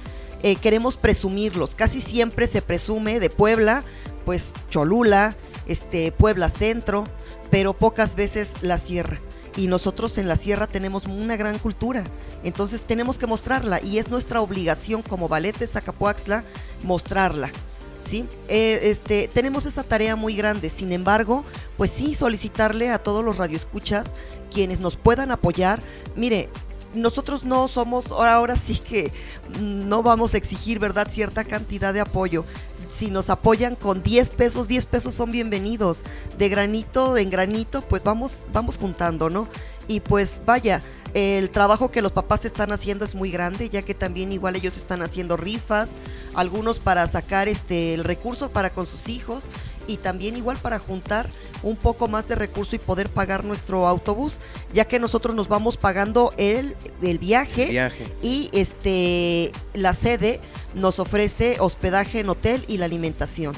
Eh, 0.43 0.57
queremos 0.57 0.95
presumirlos. 0.95 1.73
Casi 1.73 2.01
siempre 2.01 2.45
se 2.45 2.61
presume 2.61 3.19
de 3.19 3.31
Puebla, 3.31 3.83
pues 4.23 4.51
Cholula, 4.69 5.35
este, 5.65 6.11
Puebla 6.11 6.49
Centro, 6.49 7.03
pero 7.49 7.73
pocas 7.73 8.15
veces 8.15 8.51
la 8.61 8.77
Sierra 8.77 9.19
y 9.55 9.67
nosotros 9.67 10.17
en 10.17 10.27
la 10.27 10.35
sierra 10.35 10.67
tenemos 10.67 11.05
una 11.05 11.35
gran 11.35 11.59
cultura, 11.59 12.03
entonces 12.43 12.81
tenemos 12.81 13.17
que 13.17 13.27
mostrarla 13.27 13.81
y 13.81 13.97
es 13.97 14.09
nuestra 14.09 14.41
obligación 14.41 15.01
como 15.01 15.27
ballet 15.27 15.57
de 15.57 15.67
Zacapuaxla 15.67 16.43
mostrarla. 16.83 17.51
¿Sí? 17.99 18.25
Eh, 18.47 18.79
este, 18.85 19.29
tenemos 19.31 19.67
esa 19.67 19.83
tarea 19.83 20.15
muy 20.15 20.35
grande, 20.35 20.69
sin 20.69 20.91
embargo, 20.91 21.45
pues 21.77 21.91
sí, 21.91 22.15
solicitarle 22.15 22.89
a 22.89 22.97
todos 22.97 23.23
los 23.23 23.37
radioescuchas 23.37 24.15
quienes 24.51 24.79
nos 24.79 24.95
puedan 24.95 25.31
apoyar. 25.31 25.79
Mire, 26.15 26.49
nosotros 26.95 27.43
no 27.43 27.67
somos, 27.67 28.07
ahora, 28.11 28.33
ahora 28.33 28.55
sí 28.55 28.79
que 28.79 29.11
no 29.59 30.01
vamos 30.01 30.33
a 30.33 30.37
exigir, 30.37 30.79
¿verdad?, 30.79 31.09
cierta 31.11 31.43
cantidad 31.43 31.93
de 31.93 32.01
apoyo 32.01 32.43
si 32.91 33.09
nos 33.09 33.29
apoyan 33.29 33.75
con 33.75 34.03
10 34.03 34.31
pesos, 34.31 34.67
10 34.67 34.85
pesos 34.85 35.15
son 35.15 35.31
bienvenidos. 35.31 36.03
De 36.37 36.49
granito 36.49 37.17
en 37.17 37.29
granito, 37.29 37.81
pues 37.81 38.03
vamos, 38.03 38.37
vamos 38.53 38.77
juntando, 38.77 39.29
¿no? 39.29 39.47
Y 39.87 40.01
pues 40.01 40.41
vaya, 40.45 40.81
el 41.13 41.49
trabajo 41.49 41.91
que 41.91 42.01
los 42.01 42.11
papás 42.11 42.45
están 42.45 42.71
haciendo 42.71 43.05
es 43.05 43.15
muy 43.15 43.31
grande, 43.31 43.69
ya 43.69 43.81
que 43.81 43.93
también 43.93 44.31
igual 44.31 44.55
ellos 44.55 44.77
están 44.77 45.01
haciendo 45.01 45.37
rifas, 45.37 45.89
algunos 46.35 46.79
para 46.79 47.07
sacar 47.07 47.47
este 47.47 47.93
el 47.93 48.03
recurso 48.03 48.49
para 48.49 48.69
con 48.69 48.85
sus 48.85 49.09
hijos 49.09 49.45
y 49.87 49.97
también 49.97 50.37
igual 50.37 50.57
para 50.57 50.79
juntar 50.79 51.27
un 51.63 51.75
poco 51.75 52.07
más 52.07 52.27
de 52.27 52.35
recurso 52.35 52.75
y 52.75 52.79
poder 52.79 53.09
pagar 53.09 53.43
nuestro 53.43 53.87
autobús, 53.87 54.39
ya 54.73 54.85
que 54.85 54.99
nosotros 54.99 55.35
nos 55.35 55.47
vamos 55.47 55.77
pagando 55.77 56.33
el, 56.37 56.75
el 57.01 57.19
viaje 57.19 57.91
y 58.21 58.49
este 58.53 59.51
la 59.73 59.93
sede 59.93 60.39
nos 60.73 60.99
ofrece 60.99 61.57
hospedaje 61.59 62.19
en 62.19 62.29
hotel 62.29 62.63
y 62.67 62.77
la 62.77 62.85
alimentación. 62.85 63.55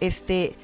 Este 0.00 0.54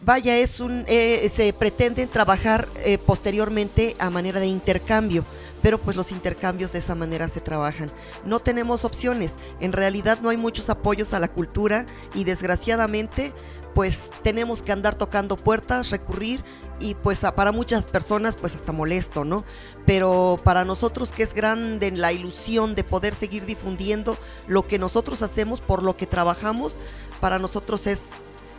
vaya, 0.00 0.36
es 0.36 0.60
un 0.60 0.84
eh, 0.86 1.28
se 1.28 1.52
pretende 1.52 2.06
trabajar 2.06 2.68
eh, 2.84 2.98
posteriormente 2.98 3.96
a 3.98 4.10
manera 4.10 4.38
de 4.38 4.46
intercambio 4.46 5.24
pero 5.62 5.78
pues 5.78 5.96
los 5.96 6.12
intercambios 6.12 6.72
de 6.72 6.78
esa 6.78 6.94
manera 6.94 7.28
se 7.28 7.40
trabajan. 7.40 7.90
No 8.24 8.38
tenemos 8.38 8.84
opciones, 8.84 9.34
en 9.60 9.72
realidad 9.72 10.18
no 10.20 10.28
hay 10.28 10.36
muchos 10.36 10.70
apoyos 10.70 11.14
a 11.14 11.20
la 11.20 11.28
cultura 11.28 11.86
y 12.14 12.24
desgraciadamente 12.24 13.32
pues 13.78 14.10
tenemos 14.24 14.60
que 14.60 14.72
andar 14.72 14.96
tocando 14.96 15.36
puertas, 15.36 15.90
recurrir 15.90 16.40
y 16.80 16.96
pues 16.96 17.20
para 17.36 17.52
muchas 17.52 17.86
personas 17.86 18.34
pues 18.34 18.56
hasta 18.56 18.72
molesto, 18.72 19.24
¿no? 19.24 19.44
Pero 19.86 20.36
para 20.42 20.64
nosotros 20.64 21.12
que 21.12 21.22
es 21.22 21.32
grande 21.32 21.92
la 21.92 22.12
ilusión 22.12 22.74
de 22.74 22.82
poder 22.82 23.14
seguir 23.14 23.46
difundiendo 23.46 24.18
lo 24.48 24.66
que 24.66 24.80
nosotros 24.80 25.22
hacemos, 25.22 25.60
por 25.60 25.84
lo 25.84 25.96
que 25.96 26.08
trabajamos, 26.08 26.76
para 27.20 27.38
nosotros 27.38 27.86
es, 27.86 28.08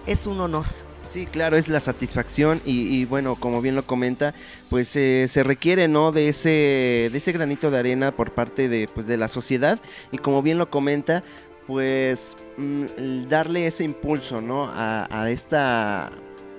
es 0.08 0.26
un 0.26 0.40
honor. 0.40 0.64
Sí, 1.10 1.26
claro, 1.26 1.58
es 1.58 1.68
la 1.68 1.80
satisfacción 1.80 2.62
y, 2.64 3.04
bueno, 3.06 3.36
como 3.36 3.62
bien 3.62 3.76
lo 3.76 3.84
comenta, 3.84 4.36
pues 4.70 4.96
eh, 4.96 5.26
se 5.28 5.42
requiere, 5.42 5.88
¿no? 5.88 6.12
De 6.12 6.30
ese, 6.30 7.10
de 7.12 7.18
ese 7.18 7.32
granito 7.32 7.72
de 7.72 7.80
arena 7.80 8.16
por 8.16 8.32
parte 8.32 8.70
de, 8.70 8.88
pues, 8.94 9.08
de 9.08 9.18
la 9.18 9.28
sociedad 9.28 9.82
y 10.12 10.20
como 10.20 10.44
bien 10.44 10.60
lo 10.60 10.70
comenta, 10.70 11.24
pues 11.70 12.36
mm, 12.58 13.28
darle 13.30 13.68
ese 13.68 13.84
impulso, 13.84 14.42
¿no? 14.42 14.68
A, 14.74 15.30
esta 15.30 16.12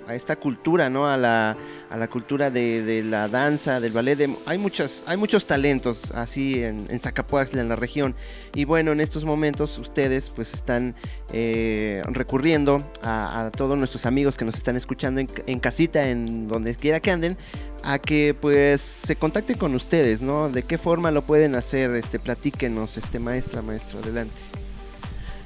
a 0.06 0.14
esta 0.14 0.36
cultura, 0.36 0.88
¿no? 0.88 1.08
A 1.08 1.16
la, 1.16 1.56
a 1.88 1.96
la 1.96 2.08
cultura 2.08 2.48
de, 2.52 3.02
la 3.04 3.26
danza, 3.26 3.80
del 3.80 3.90
ballet. 3.92 4.30
hay, 4.46 4.58
muchos, 4.58 5.02
hay 5.06 5.16
muchos 5.16 5.48
talentos 5.48 6.12
así 6.12 6.62
en, 6.62 6.86
en 6.90 7.00
en 7.00 7.68
la 7.68 7.74
región. 7.74 8.14
Y 8.54 8.64
bueno, 8.64 8.92
en 8.92 9.00
estos 9.00 9.24
momentos 9.24 9.78
ustedes 9.78 10.28
pues 10.28 10.54
están 10.54 10.94
eh, 11.32 12.02
recurriendo 12.06 12.84
a, 13.02 13.50
todos 13.56 13.76
nuestros 13.76 14.06
amigos 14.06 14.36
que 14.36 14.44
nos 14.44 14.54
están 14.54 14.76
escuchando 14.76 15.20
en, 15.20 15.58
casita, 15.58 16.08
en 16.08 16.46
donde 16.46 16.72
quiera 16.76 17.00
que 17.00 17.10
anden, 17.10 17.36
a 17.82 17.98
que 17.98 18.32
pues 18.40 18.80
se 18.80 19.16
contacten 19.16 19.58
con 19.58 19.74
ustedes, 19.74 20.22
¿no? 20.22 20.50
¿De 20.50 20.62
qué 20.62 20.78
forma 20.78 21.10
lo 21.10 21.22
pueden 21.22 21.56
hacer? 21.56 21.90
Este, 21.96 22.20
platíquenos, 22.20 22.96
este 22.96 23.18
maestra, 23.18 23.60
maestro, 23.60 23.98
adelante. 23.98 24.40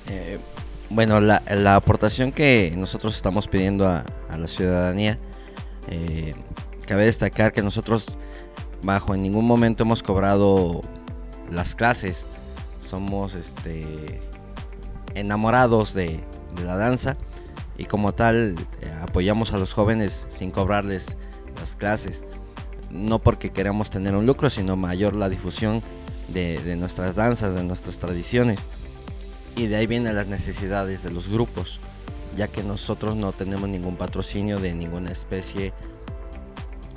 Eh, 0.08 0.38
bueno, 0.90 1.20
la, 1.20 1.42
aportación 1.74 2.30
que 2.30 2.72
nosotros 2.76 3.16
estamos 3.16 3.48
pidiendo 3.48 3.88
a, 3.88 4.04
la 4.36 4.46
ciudadanía, 4.46 5.18
eh, 5.88 6.34
cabe 6.86 7.04
destacar 7.04 7.52
que 7.52 7.62
nosotros 7.62 8.18
bajo 8.82 9.14
en 9.14 9.22
ningún 9.22 9.46
momento 9.46 9.84
hemos 9.84 10.02
cobrado 10.02 10.82
las 11.50 11.74
clases, 11.74 12.26
somos 12.82 13.34
este, 13.34 14.20
enamorados 15.14 15.94
de, 15.94 16.20
la 16.62 16.76
danza 16.76 17.16
y 17.76 17.86
como 17.86 18.14
tal 18.14 18.54
eh, 18.80 18.92
apoyamos 19.02 19.52
a 19.52 19.58
los 19.58 19.72
jóvenes 19.72 20.28
sin 20.30 20.52
cobrarles 20.52 21.16
las 21.58 21.74
clases, 21.74 22.24
no 22.90 23.18
porque 23.18 23.50
queramos 23.50 23.90
tener 23.90 24.14
un 24.14 24.26
lucro, 24.26 24.50
sino 24.50 24.76
mayor 24.76 25.16
la 25.16 25.28
difusión 25.28 25.80
de 26.28 26.76
nuestras 26.76 27.16
danzas, 27.16 27.54
de 27.54 27.62
nuestras 27.64 27.98
tradiciones 27.98 28.60
y 29.56 29.66
de 29.66 29.76
ahí 29.76 29.86
vienen 29.86 30.16
las 30.16 30.26
necesidades 30.26 31.02
de 31.02 31.10
los 31.10 31.28
grupos, 31.28 31.80
ya 32.36 32.48
que 32.48 32.62
nosotros 32.62 33.16
no 33.16 33.32
tenemos 33.32 33.68
ningún 33.68 33.96
patrocinio 33.96 34.58
de 34.58 34.74
ninguna 34.74 35.10
especie, 35.10 35.72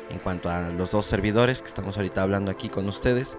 en 0.10 0.20
cuanto 0.20 0.50
a 0.50 0.70
los 0.70 0.92
dos 0.92 1.06
servidores 1.06 1.62
que 1.62 1.68
estamos 1.68 1.98
ahorita 1.98 2.22
hablando 2.22 2.52
aquí 2.52 2.68
con 2.68 2.88
ustedes, 2.88 3.38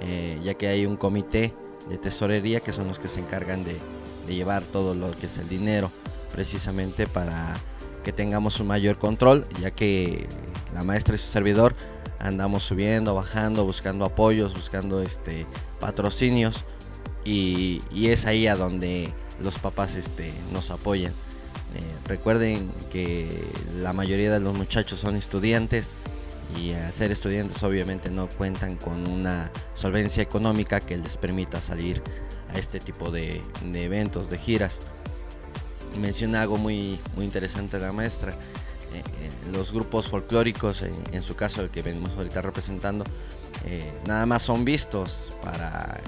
eh, 0.00 0.38
ya 0.42 0.54
que 0.54 0.68
hay 0.68 0.86
un 0.86 0.96
comité 0.96 1.54
de 1.88 1.98
tesorería 1.98 2.60
que 2.60 2.72
son 2.72 2.88
los 2.88 2.98
que 2.98 3.08
se 3.08 3.20
encargan 3.20 3.64
de, 3.64 3.78
de 4.26 4.34
llevar 4.34 4.62
todo 4.62 4.94
lo 4.94 5.10
que 5.12 5.26
es 5.26 5.38
el 5.38 5.48
dinero, 5.48 5.90
precisamente 6.32 7.06
para 7.06 7.54
que 8.04 8.12
tengamos 8.12 8.60
un 8.60 8.66
mayor 8.66 8.98
control, 8.98 9.46
ya 9.60 9.70
que 9.70 10.28
la 10.74 10.82
maestra 10.84 11.14
y 11.14 11.18
su 11.18 11.30
servidor 11.30 11.74
andamos 12.22 12.62
subiendo, 12.62 13.14
bajando, 13.14 13.64
buscando 13.64 14.04
apoyos, 14.04 14.54
buscando 14.54 15.02
este 15.02 15.46
patrocinios 15.80 16.64
y, 17.24 17.82
es 17.92 18.26
ahí 18.26 18.46
a 18.46 18.56
donde 18.56 19.12
los 19.40 19.58
papás 19.58 19.96
este, 19.96 20.32
nos 20.52 20.70
apoyan. 20.70 21.12
Eh, 21.12 21.80
recuerden 22.06 22.70
que 22.90 23.44
la 23.78 23.92
mayoría 23.92 24.32
de 24.32 24.40
los 24.40 24.56
muchachos 24.56 25.00
son 25.00 25.16
estudiantes 25.16 25.94
y 26.56 26.72
al 26.72 26.92
ser 26.92 27.10
estudiantes 27.10 27.62
obviamente 27.62 28.10
no 28.10 28.28
cuentan 28.28 28.76
con 28.76 29.08
una 29.08 29.50
solvencia 29.74 30.22
económica 30.22 30.80
que 30.80 30.96
les 30.96 31.16
permita 31.16 31.60
salir 31.60 32.02
a 32.52 32.58
este 32.58 32.78
tipo 32.78 33.10
de, 33.10 33.42
eventos, 33.74 34.30
de 34.30 34.38
giras. 34.38 34.80
Menciona 35.96 36.42
algo 36.42 36.56
muy, 36.56 36.98
muy 37.16 37.24
interesante 37.24 37.78
la 37.78 37.92
maestra. 37.92 38.34
Eh, 38.94 39.02
los 39.52 39.72
grupos 39.72 40.08
folclóricos, 40.08 40.82
en, 40.82 41.22
su 41.22 41.34
caso 41.34 41.62
el 41.62 41.70
que 41.70 41.82
venimos 41.82 42.10
ahorita 42.16 42.42
representando, 42.42 43.04
eh, 43.66 43.92
nada 44.06 44.26
más 44.26 44.42
son 44.42 44.64
vistos 44.64 45.36
para 45.42 46.00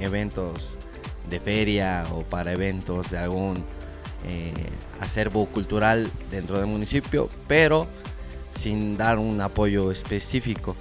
eventos 0.00 0.78
de 1.28 1.40
feria 1.40 2.04
o 2.12 2.22
para 2.22 2.52
eventos 2.52 3.10
de 3.10 3.18
algún 3.18 3.64
eh, 4.24 4.52
acervo 5.00 5.46
cultural 5.46 6.10
dentro 6.30 6.58
del 6.58 6.66
municipio, 6.66 7.28
pero 7.48 7.86
sin 8.56 8.96
dar 8.96 9.18
un 9.18 9.40
apoyo 9.40 9.90
específico. 9.90 10.76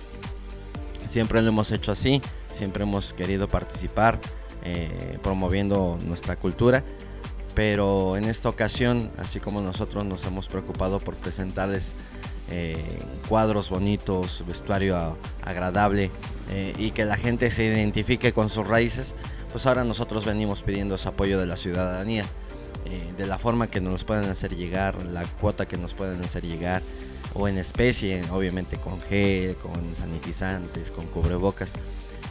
Siempre 1.07 1.41
lo 1.41 1.49
hemos 1.49 1.71
hecho 1.71 1.91
así, 1.91 2.21
siempre 2.53 2.83
hemos 2.83 3.13
querido 3.13 3.47
participar 3.47 4.19
promoviendo 5.23 5.97
nuestra 6.05 6.35
cultura, 6.35 6.83
pero 7.55 8.17
en 8.17 8.25
esta 8.25 8.49
ocasión, 8.49 9.11
así 9.17 9.39
como 9.39 9.61
nosotros 9.61 10.05
nos 10.05 10.25
hemos 10.25 10.47
preocupado 10.47 10.99
por 10.99 11.15
presentarles 11.15 11.93
eh, 12.49 12.77
cuadros 13.29 13.69
bonitos, 13.69 14.43
vestuario 14.47 15.17
agradable 15.43 16.11
y 16.77 16.91
que 16.91 17.05
la 17.05 17.15
gente 17.15 17.49
se 17.49 17.63
identifique 17.63 18.33
con 18.33 18.49
sus 18.49 18.67
raíces, 18.67 19.15
pues 19.51 19.65
ahora 19.65 19.85
nosotros 19.85 20.25
venimos 20.25 20.63
pidiendo 20.63 20.95
ese 20.95 21.07
apoyo 21.07 21.39
de 21.39 21.45
la 21.45 21.55
ciudadanía. 21.55 22.25
Eh, 22.85 23.13
de 23.15 23.25
la 23.27 23.37
forma 23.37 23.67
que 23.67 23.79
nos 23.79 24.03
puedan 24.03 24.25
hacer 24.25 24.55
llegar, 24.55 25.03
la 25.05 25.23
cuota 25.23 25.67
que 25.67 25.77
nos 25.77 25.93
puedan 25.93 26.21
hacer 26.23 26.43
llegar, 26.43 26.81
o 27.33 27.47
en 27.47 27.57
especie, 27.57 28.23
obviamente 28.31 28.75
con 28.77 28.99
gel, 28.99 29.55
con 29.55 29.95
sanitizantes, 29.95 30.91
con 30.91 31.05
cubrebocas, 31.05 31.73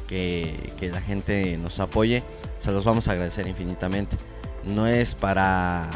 que 0.09 0.91
la 0.93 1.01
gente 1.01 1.57
nos 1.57 1.79
apoye, 1.79 2.25
se 2.59 2.73
los 2.73 2.85
vamos 2.85 3.07
a 3.07 3.13
agradecer 3.13 3.47
infinitamente. 3.47 4.17
No 4.65 4.87
es 4.87 5.15
para 5.15 5.91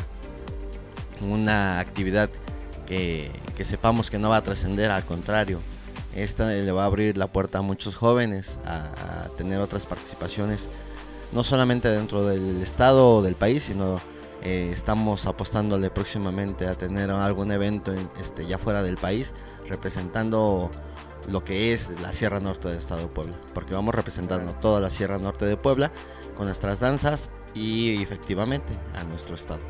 una 1.20 1.78
actividad 1.80 2.30
que, 2.86 3.30
que 3.56 3.64
sepamos 3.64 4.10
que 4.10 4.18
no 4.18 4.30
va 4.30 4.38
a 4.38 4.42
trascender, 4.42 4.90
al 4.90 5.04
contrario, 5.04 5.60
esta 6.14 6.46
le 6.46 6.70
va 6.72 6.82
a 6.84 6.86
abrir 6.86 7.16
la 7.16 7.26
puerta 7.26 7.58
a 7.58 7.62
muchos 7.62 7.96
jóvenes 7.96 8.58
a, 8.64 9.24
a 9.24 9.28
tener 9.36 9.60
otras 9.60 9.86
participaciones, 9.86 10.68
no 11.32 11.42
solamente 11.42 11.88
dentro 11.88 12.24
del 12.24 12.62
estado 12.62 13.16
o 13.16 13.22
del 13.22 13.34
país, 13.34 13.64
sino 13.64 14.00
eh, 14.44 14.68
estamos 14.70 15.26
apostándole 15.26 15.88
próximamente 15.88 16.66
a 16.66 16.74
tener 16.74 17.10
algún 17.10 17.50
evento 17.50 17.94
este, 18.20 18.44
ya 18.44 18.58
fuera 18.58 18.82
del 18.82 18.98
país 18.98 19.34
representando 19.66 20.70
lo 21.28 21.42
que 21.42 21.72
es 21.72 21.90
la 22.02 22.12
Sierra 22.12 22.40
Norte 22.40 22.68
del 22.68 22.76
Estado 22.76 23.00
de 23.00 23.06
Puebla, 23.06 23.40
porque 23.54 23.72
vamos 23.74 23.94
representando 23.94 24.52
toda 24.56 24.80
la 24.80 24.90
Sierra 24.90 25.16
Norte 25.16 25.46
de 25.46 25.56
Puebla 25.56 25.90
con 26.36 26.44
nuestras 26.44 26.78
danzas 26.78 27.30
y 27.54 28.02
efectivamente 28.02 28.72
a 28.94 29.04
nuestro 29.04 29.34
estado. 29.34 29.60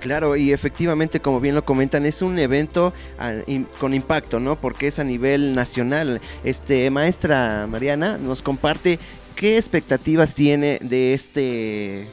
Claro, 0.00 0.34
y 0.34 0.52
efectivamente, 0.52 1.20
como 1.20 1.38
bien 1.38 1.54
lo 1.54 1.64
comentan, 1.64 2.04
es 2.06 2.22
un 2.22 2.36
evento 2.40 2.92
ah, 3.20 3.34
con 3.78 3.94
impacto, 3.94 4.40
¿no? 4.40 4.60
Porque 4.60 4.88
es 4.88 4.98
a 4.98 5.04
nivel 5.04 5.54
nacional. 5.54 6.20
Este, 6.42 6.90
maestra 6.90 7.68
Mariana 7.68 8.18
nos 8.18 8.42
comparte 8.42 8.98
qué 9.36 9.56
expectativas 9.56 10.34
tiene 10.34 10.78
de 10.80 11.14
este 11.14 12.06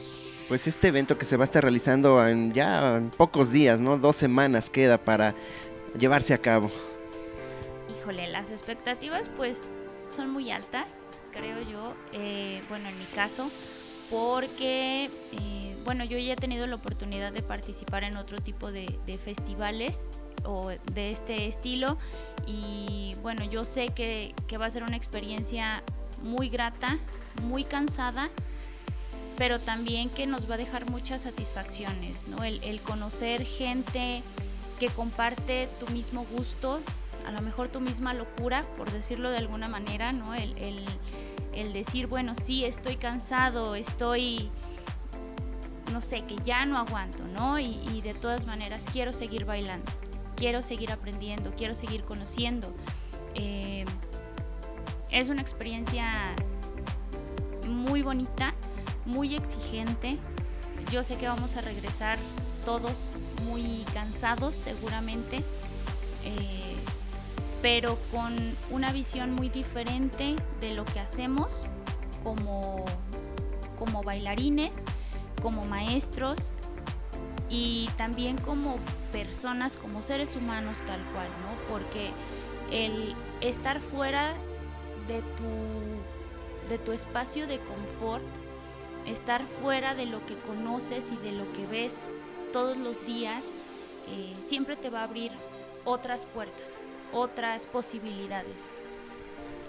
pues 0.48 0.66
este 0.66 0.88
evento 0.88 1.16
que 1.16 1.24
se 1.24 1.36
va 1.36 1.44
a 1.44 1.46
estar 1.46 1.62
realizando 1.62 2.26
en 2.26 2.52
ya 2.52 2.96
en 2.96 3.10
pocos 3.10 3.52
días, 3.52 3.78
¿no? 3.78 3.98
Dos 3.98 4.16
semanas 4.16 4.68
queda 4.68 4.98
para 4.98 5.34
llevarse 5.98 6.34
a 6.34 6.38
cabo. 6.38 6.70
Híjole, 7.96 8.28
las 8.28 8.50
expectativas 8.50 9.30
pues 9.36 9.70
son 10.08 10.30
muy 10.30 10.50
altas, 10.50 11.06
creo 11.30 11.60
yo, 11.60 11.94
eh, 12.12 12.60
bueno, 12.68 12.88
en 12.88 12.98
mi 12.98 13.04
caso, 13.04 13.50
porque, 14.10 15.04
eh, 15.04 15.76
bueno, 15.84 16.04
yo 16.04 16.18
ya 16.18 16.32
he 16.32 16.36
tenido 16.36 16.66
la 16.66 16.76
oportunidad 16.76 17.32
de 17.32 17.42
participar 17.42 18.04
en 18.04 18.16
otro 18.16 18.38
tipo 18.38 18.70
de, 18.72 18.98
festivales 19.24 20.06
o 20.44 20.68
de 20.68 21.10
este 21.10 21.46
estilo 21.46 21.98
y 22.46 23.14
bueno, 23.22 23.44
yo 23.44 23.64
sé 23.64 23.88
que, 23.88 24.34
que 24.46 24.58
va 24.58 24.66
a 24.66 24.70
ser 24.70 24.82
una 24.82 24.96
experiencia 24.96 25.82
muy 26.22 26.48
grata, 26.48 26.98
muy 27.42 27.64
cansada, 27.64 28.30
pero 29.40 29.58
también 29.58 30.10
que 30.10 30.26
nos 30.26 30.50
va 30.50 30.56
a 30.56 30.58
dejar 30.58 30.90
muchas 30.90 31.22
satisfacciones, 31.22 32.28
¿no? 32.28 32.44
El, 32.44 32.80
conocer 32.82 33.44
gente 33.44 34.22
que 34.78 34.88
comparte 34.88 35.66
tu 35.78 35.90
mismo 35.92 36.26
gusto, 36.36 36.82
a 37.26 37.32
lo 37.32 37.40
mejor 37.40 37.68
tu 37.68 37.80
misma 37.80 38.12
locura, 38.12 38.62
por 38.76 38.92
decirlo 38.92 39.30
de 39.30 39.38
alguna 39.38 39.66
manera, 39.66 40.12
¿no? 40.12 40.34
El, 40.34 40.84
decir, 41.72 42.06
bueno, 42.06 42.34
sí, 42.34 42.64
estoy 42.64 42.96
cansado, 42.96 43.74
estoy, 43.74 44.50
no 45.92 46.00
sé, 46.00 46.22
que 46.22 46.36
ya 46.44 46.64
no 46.64 46.78
aguanto, 46.78 47.24
¿no? 47.26 47.58
Y, 47.58 48.00
de 48.02 48.14
todas 48.14 48.46
maneras 48.46 48.86
quiero 48.92 49.12
seguir 49.12 49.44
bailando, 49.44 49.92
quiero 50.36 50.62
seguir 50.62 50.90
aprendiendo, 50.90 51.52
quiero 51.56 51.74
seguir 51.74 52.04
conociendo. 52.04 52.74
Eh, 53.34 53.84
es 55.10 55.28
una 55.28 55.42
experiencia 55.42 56.10
muy 57.68 58.02
bonita 58.02 58.54
muy 59.10 59.34
exigente. 59.34 60.18
Yo 60.90 61.02
sé 61.02 61.16
que 61.16 61.28
vamos 61.28 61.56
a 61.56 61.60
regresar 61.60 62.18
todos 62.64 63.10
muy 63.44 63.84
cansados 63.92 64.54
seguramente, 64.54 65.38
eh, 66.24 66.76
pero 67.62 67.98
con 68.12 68.56
una 68.70 68.92
visión 68.92 69.32
muy 69.32 69.48
diferente 69.48 70.36
de 70.60 70.74
lo 70.74 70.84
que 70.84 71.00
hacemos 71.00 71.66
como, 72.22 72.84
como 73.78 74.02
bailarines, 74.02 74.84
como 75.42 75.62
maestros 75.64 76.52
y 77.48 77.88
también 77.96 78.38
como 78.38 78.76
personas, 79.12 79.76
como 79.76 80.02
seres 80.02 80.36
humanos 80.36 80.78
tal 80.86 81.00
cual, 81.12 81.28
¿no? 81.42 81.72
Porque 81.72 82.10
el 82.70 83.14
estar 83.40 83.80
fuera 83.80 84.32
de 85.08 85.20
tu, 85.20 86.70
de 86.70 86.78
tu 86.78 86.92
espacio 86.92 87.46
de 87.46 87.58
confort 87.58 88.22
estar 89.06 89.42
fuera 89.62 89.94
de 89.94 90.06
lo 90.06 90.24
que 90.26 90.34
conoces 90.46 91.12
y 91.12 91.16
de 91.16 91.32
lo 91.32 91.50
que 91.52 91.66
ves 91.66 92.20
todos 92.52 92.76
los 92.76 93.04
días, 93.06 93.44
eh, 94.08 94.34
siempre 94.42 94.76
te 94.76 94.90
va 94.90 95.00
a 95.00 95.04
abrir 95.04 95.32
otras 95.84 96.26
puertas, 96.26 96.80
otras 97.12 97.66
posibilidades. 97.66 98.70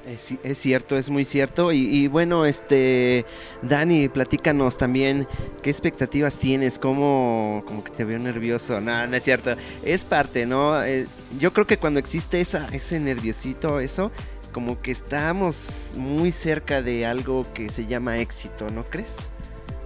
Es, 0.06 0.34
es, 0.43 0.58
cierto, 0.58 0.97
es 0.97 1.10
muy 1.10 1.25
cierto. 1.25 1.71
Y, 1.71 2.08
bueno, 2.08 2.45
este 2.45 3.25
Dani, 3.62 4.10
platícanos 4.10 4.77
también 4.77 5.27
qué 5.62 5.69
expectativas 5.69 6.38
tienes, 6.38 6.80
cómo 6.80 7.63
como 7.67 7.84
que 7.84 7.91
te 7.91 8.04
veo 8.04 8.17
nervioso. 8.17 8.82
No, 8.82 9.06
no 9.06 9.15
es 9.15 9.23
cierto. 9.23 9.56
Es 9.84 10.04
parte, 10.04 10.45
¿no? 10.45 10.82
Eh, 10.84 11.06
yo 11.39 11.54
creo 11.54 11.67
que 11.67 11.77
cuando 11.77 11.99
existe 11.99 12.41
esa, 12.41 12.67
ese 12.71 12.99
nerviosito, 12.99 13.80
eso, 13.80 14.12
como 14.51 14.82
que 14.82 14.91
estamos 14.91 15.91
muy 15.95 16.32
cerca 16.32 16.82
de 16.82 17.06
algo 17.06 17.45
que 17.54 17.69
se 17.69 17.86
llama 17.86 18.17
éxito, 18.17 18.67
¿no 18.69 18.84
crees? 18.89 19.30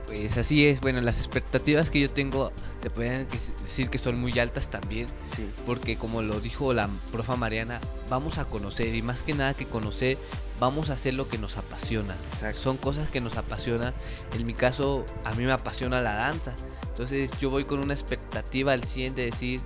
Pues 0.07 0.37
así 0.37 0.67
es, 0.67 0.81
bueno, 0.81 1.01
las 1.01 1.17
expectativas 1.17 1.89
que 1.89 1.99
yo 1.99 2.09
tengo 2.09 2.51
se 2.81 2.89
pueden 2.91 3.27
decir 3.63 3.89
que 3.89 3.97
son 3.97 4.19
muy 4.19 4.37
altas 4.37 4.69
también, 4.69 5.07
sí. 5.35 5.49
porque 5.65 5.97
como 5.97 6.21
lo 6.21 6.39
dijo 6.39 6.71
la 6.73 6.87
profa 7.11 7.35
Mariana, 7.35 7.79
vamos 8.09 8.37
a 8.37 8.45
conocer 8.45 8.93
y 8.93 9.01
más 9.01 9.23
que 9.23 9.33
nada 9.33 9.55
que 9.55 9.65
conocer, 9.65 10.19
vamos 10.59 10.89
a 10.89 10.93
hacer 10.93 11.15
lo 11.15 11.27
que 11.27 11.37
nos 11.37 11.57
apasiona. 11.57 12.15
Son 12.53 12.77
cosas 12.77 13.09
que 13.09 13.21
nos 13.21 13.37
apasionan. 13.37 13.93
En 14.37 14.45
mi 14.45 14.53
caso, 14.53 15.05
a 15.23 15.33
mí 15.33 15.43
me 15.43 15.51
apasiona 15.51 16.01
la 16.01 16.13
danza. 16.13 16.55
Entonces 16.89 17.31
yo 17.41 17.49
voy 17.49 17.65
con 17.65 17.79
una 17.79 17.93
expectativa 17.93 18.73
al 18.73 18.83
100 18.83 19.15
de 19.15 19.25
decir, 19.25 19.61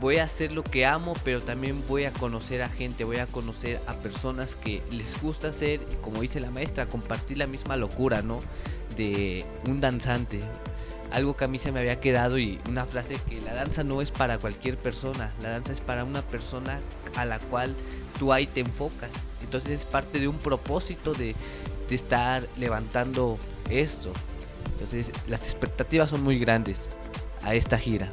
voy 0.00 0.18
a 0.18 0.24
hacer 0.24 0.52
lo 0.52 0.62
que 0.62 0.86
amo, 0.86 1.14
pero 1.24 1.40
también 1.40 1.82
voy 1.88 2.04
a 2.04 2.12
conocer 2.12 2.62
a 2.62 2.68
gente, 2.68 3.04
voy 3.04 3.16
a 3.16 3.26
conocer 3.26 3.80
a 3.86 3.94
personas 3.94 4.54
que 4.54 4.82
les 4.92 5.20
gusta 5.20 5.48
hacer, 5.48 5.80
como 6.02 6.20
dice 6.20 6.40
la 6.40 6.50
maestra, 6.50 6.86
compartir 6.86 7.38
la 7.38 7.46
misma 7.46 7.76
locura, 7.76 8.22
¿no? 8.22 8.38
De 8.98 9.46
un 9.66 9.80
danzante. 9.80 10.40
Algo 11.10 11.36
que 11.36 11.46
a 11.46 11.48
mí 11.48 11.58
se 11.58 11.72
me 11.72 11.80
había 11.80 12.00
quedado 12.00 12.38
y 12.38 12.60
una 12.68 12.84
frase 12.84 13.18
que 13.28 13.40
la 13.40 13.54
danza 13.54 13.82
no 13.82 14.02
es 14.02 14.10
para 14.10 14.38
cualquier 14.38 14.76
persona, 14.76 15.32
la 15.42 15.48
danza 15.48 15.72
es 15.72 15.80
para 15.80 16.04
una 16.04 16.20
persona 16.20 16.80
a 17.16 17.24
la 17.24 17.38
cual 17.38 17.74
tú 18.18 18.34
ahí 18.34 18.46
te 18.46 18.60
enfocas. 18.60 19.08
Entonces 19.42 19.70
es 19.70 19.84
parte 19.86 20.20
de 20.20 20.28
un 20.28 20.36
propósito 20.36 21.14
de, 21.14 21.34
de 21.88 21.94
estar 21.94 22.46
levantando 22.58 23.38
esto. 23.70 24.12
Entonces 24.72 25.10
las 25.28 25.44
expectativas 25.44 26.10
son 26.10 26.22
muy 26.22 26.38
grandes 26.38 26.90
a 27.42 27.54
esta 27.54 27.78
gira. 27.78 28.10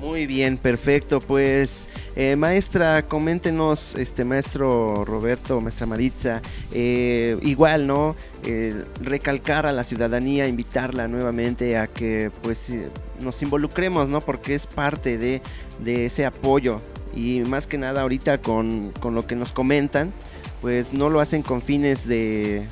Muy 0.00 0.26
bien, 0.26 0.58
perfecto. 0.58 1.18
Pues, 1.18 1.88
eh, 2.14 2.36
maestra, 2.36 3.04
coméntenos, 3.06 3.96
este 3.96 4.24
maestro 4.24 5.04
Roberto, 5.04 5.60
maestra 5.60 5.86
Maritza, 5.86 6.40
eh, 6.72 7.36
igual, 7.42 7.88
¿no? 7.88 8.14
Eh, 8.44 8.84
recalcar 9.00 9.66
a 9.66 9.72
la 9.72 9.82
ciudadanía, 9.82 10.46
invitarla 10.46 11.08
nuevamente 11.08 11.76
a 11.76 11.88
que, 11.88 12.30
pues, 12.42 12.72
nos 13.20 13.42
involucremos, 13.42 14.08
¿no? 14.08 14.20
Porque 14.20 14.54
es 14.54 14.66
parte 14.66 15.18
de, 15.18 15.42
ese 15.84 16.26
apoyo 16.26 16.80
y 17.14 17.40
más 17.40 17.66
que 17.66 17.78
nada 17.78 18.02
ahorita 18.02 18.38
con, 18.38 18.92
con, 19.00 19.14
lo 19.14 19.26
que 19.26 19.34
nos 19.34 19.50
comentan, 19.50 20.12
pues 20.60 20.92
no 20.92 21.08
lo 21.08 21.20
hacen 21.20 21.42
con 21.42 21.60
fines 21.60 22.06
de, 22.06 22.62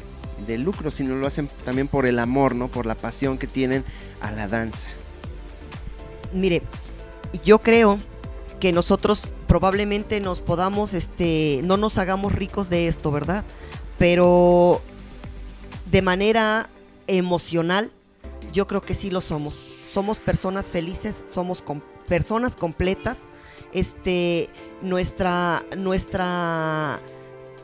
de 0.47 0.59
lucro, 0.59 0.91
sino 0.91 1.17
lo 1.17 1.27
hacen 1.27 1.49
también 1.65 1.89
por 1.89 2.07
el 2.07 2.19
amor, 2.21 2.55
¿no? 2.55 2.69
Por 2.69 2.87
la 2.87 2.95
pasión 2.95 3.37
que 3.37 3.47
tienen 3.47 3.85
a 4.21 4.31
la 4.31 4.47
danza. 4.47 4.89
Mire, 6.33 6.63
yo 7.45 7.61
creo 7.61 7.99
que 8.61 8.73
nosotros 8.73 9.23
probablemente 9.47 10.21
nos 10.21 10.41
podamos, 10.41 10.95
este, 10.95 11.61
no 11.65 11.77
nos 11.77 11.99
hagamos 11.99 12.33
ricos 12.33 12.69
de 12.71 12.89
esto, 12.89 13.11
¿verdad? 13.11 13.45
pero 13.99 14.81
de 15.91 16.03
manera 16.03 16.69
emocional, 17.07 17.93
yo 18.53 18.67
creo 18.67 18.81
que 18.81 18.95
sí 18.95 19.11
lo 19.11 19.21
somos. 19.21 19.71
Somos 19.91 20.19
personas 20.19 20.71
felices, 20.71 21.25
somos 21.33 21.65
personas 22.07 22.57
completas. 22.57 23.21
Este, 23.73 24.51
nuestra, 24.83 25.65
nuestra 25.77 27.01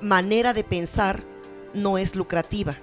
manera 0.01 0.53
de 0.53 0.65
pensar 0.65 1.25
no 1.75 1.99
es 1.99 2.17
lucrativa. 2.17 2.79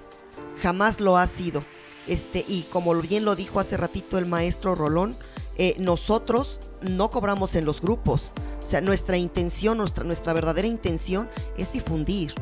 Jamás 0.62 1.00
lo 1.00 1.16
ha 1.16 1.26
sido. 1.26 1.60
Este, 2.06 2.44
y 2.46 2.62
como 2.64 2.94
bien 2.94 3.24
lo 3.24 3.34
dijo 3.36 3.60
hace 3.60 3.76
ratito 3.76 4.18
el 4.18 4.26
maestro 4.26 4.74
Rolón, 4.74 5.14
eh, 5.56 5.74
nosotros 5.78 6.60
no 6.82 7.10
cobramos 7.10 7.54
en 7.54 7.64
los 7.64 7.80
grupos. 7.80 8.32
O 8.58 8.66
sea, 8.66 8.80
nuestra 8.80 9.16
intención, 9.16 9.78
nuestra, 9.78 10.04
nuestra 10.04 10.32
verdadera 10.32 10.68
intención 10.68 11.28
es 11.56 11.72
difundir. 11.72 12.34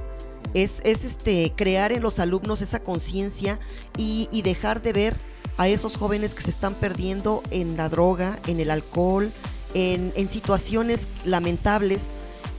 Es, 0.55 0.81
es 0.83 1.05
este, 1.05 1.53
crear 1.55 1.93
en 1.93 2.03
los 2.03 2.19
alumnos 2.19 2.63
esa 2.63 2.83
conciencia 2.83 3.59
y, 3.97 4.29
dejar 4.43 4.81
de 4.81 4.93
ver 4.93 5.17
a 5.59 5.69
esos 5.69 5.97
jóvenes 5.97 6.35
que 6.35 6.43
se 6.43 6.51
están 6.51 6.75
perdiendo 6.75 7.43
en 7.51 7.77
la 7.77 7.89
droga, 7.89 8.39
en 8.47 8.61
el 8.61 8.71
alcohol, 8.71 9.31
en, 9.75 10.13
en 10.17 10.31
situaciones 10.31 11.07
lamentables 11.25 12.07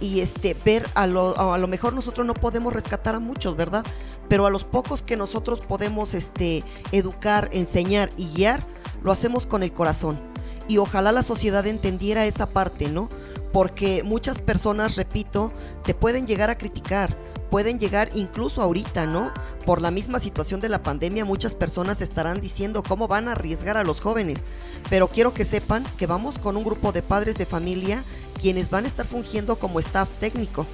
y 0.02 0.22
este, 0.22 0.54
ver 0.54 0.88
a 0.94 1.08
lo, 1.08 1.38
a 1.38 1.58
lo 1.58 1.68
mejor 1.68 1.94
nosotros 1.94 2.26
no 2.26 2.34
podemos 2.34 2.74
rescatar 2.74 3.15
a 3.15 3.20
muchos, 3.20 3.56
¿verdad? 3.56 3.84
Pero 4.28 4.46
a 4.46 4.50
los 4.50 4.63
pocos 4.63 5.02
que 5.02 5.18
nosotros 5.18 5.60
podemos 5.62 6.13
este, 6.13 6.63
educar, 6.92 7.50
enseñar 7.52 8.10
y 8.18 8.28
guiar, 8.34 8.62
lo 9.02 9.12
hacemos 9.12 9.46
con 9.46 9.63
el 9.63 9.74
corazón. 9.74 10.29
Y 10.69 10.77
ojalá 10.77 11.12
la 11.12 11.23
sociedad 11.23 11.65
entendiera 11.67 12.25
esa 12.27 12.45
parte, 12.45 12.89
¿no? 12.89 13.10
Porque 13.51 14.03
muchas 14.03 14.39
personas, 14.39 14.95
repito, 14.95 15.51
te 15.84 15.95
pueden 15.95 16.27
llegar 16.27 16.51
a 16.51 16.58
criticar, 16.60 17.10
pueden 17.49 17.79
llegar 17.79 18.10
incluso 18.13 18.62
ahorita, 18.62 19.08
¿no? 19.08 19.34
Por 19.65 19.82
la 19.82 19.89
misma 19.89 20.19
situación 20.19 20.60
de 20.60 20.69
la 20.69 20.84
pandemia, 20.84 21.25
muchas 21.25 21.55
personas 21.55 22.01
estarán 22.01 22.39
diciendo 22.39 22.84
cómo 22.88 23.08
van 23.08 23.27
a 23.27 23.32
arriesgar 23.32 23.77
a 23.77 23.84
los 23.84 23.99
jóvenes. 23.99 24.45
Pero 24.91 25.10
quiero 25.10 25.34
que 25.34 25.43
sepan 25.43 25.84
que 25.97 26.05
vamos 26.05 26.38
con 26.38 26.55
un 26.55 26.63
grupo 26.63 26.91
de 26.91 27.01
padres 27.01 27.36
de 27.36 27.47
familia 27.47 28.03
quienes 28.39 28.69
van 28.69 28.86
a 28.86 28.88
estar 28.88 29.08
fungiendo 29.08 29.58
como 29.58 29.79
staff 29.79 30.10
técnico. 30.19 30.67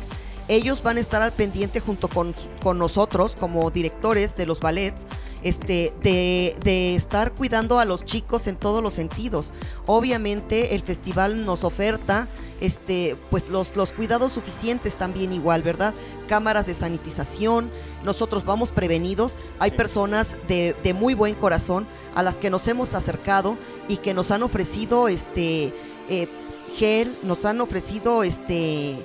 Ellos 0.48 0.84
van 0.84 0.98
a 0.98 1.00
estar 1.00 1.22
al 1.22 1.34
pendiente 1.34 1.80
junto 1.80 2.08
con, 2.08 2.36
con 2.62 2.78
nosotros 2.78 3.36
como 3.40 3.72
directores 3.72 4.36
de 4.36 4.46
los 4.46 4.60
ballets, 4.60 5.06
este, 5.42 5.94
de, 6.02 6.56
de, 6.64 6.96
estar 6.96 7.34
cuidando 7.34 7.80
a 7.80 7.86
los 7.86 8.06
chicos 8.06 8.48
en 8.48 8.56
todos 8.56 8.84
los 8.84 8.94
sentidos. 8.94 9.54
Obviamente 9.86 10.76
el 10.76 10.82
festival 10.82 11.46
nos 11.46 11.64
oferta 11.64 12.28
este, 12.62 13.16
pues 13.30 13.50
los, 13.50 13.76
los 13.76 13.92
cuidados 13.92 14.32
suficientes 14.32 14.96
también 14.96 15.34
igual, 15.34 15.62
¿verdad? 15.62 15.94
Cámaras 16.28 16.66
de 16.66 16.74
sanitización, 16.74 17.70
nosotros 18.04 18.46
vamos 18.46 18.70
prevenidos, 18.70 19.38
hay 19.60 19.72
personas 19.72 20.38
de, 20.48 20.76
de 20.84 20.94
muy 20.94 21.14
buen 21.14 21.36
corazón 21.36 21.86
a 22.16 22.24
las 22.24 22.36
que 22.36 22.50
nos 22.50 22.68
hemos 22.68 22.94
acercado 22.94 23.58
y 23.88 23.98
que 23.98 24.14
nos 24.14 24.32
han 24.32 24.44
ofrecido 24.44 25.08
este, 25.08 25.74
eh, 26.10 26.28
gel, 26.76 27.16
nos 27.24 27.46
han 27.46 27.62
ofrecido 27.62 28.24
este 28.24 28.96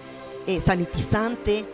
eh, 0.47 0.61
sanitizante. 0.61 1.65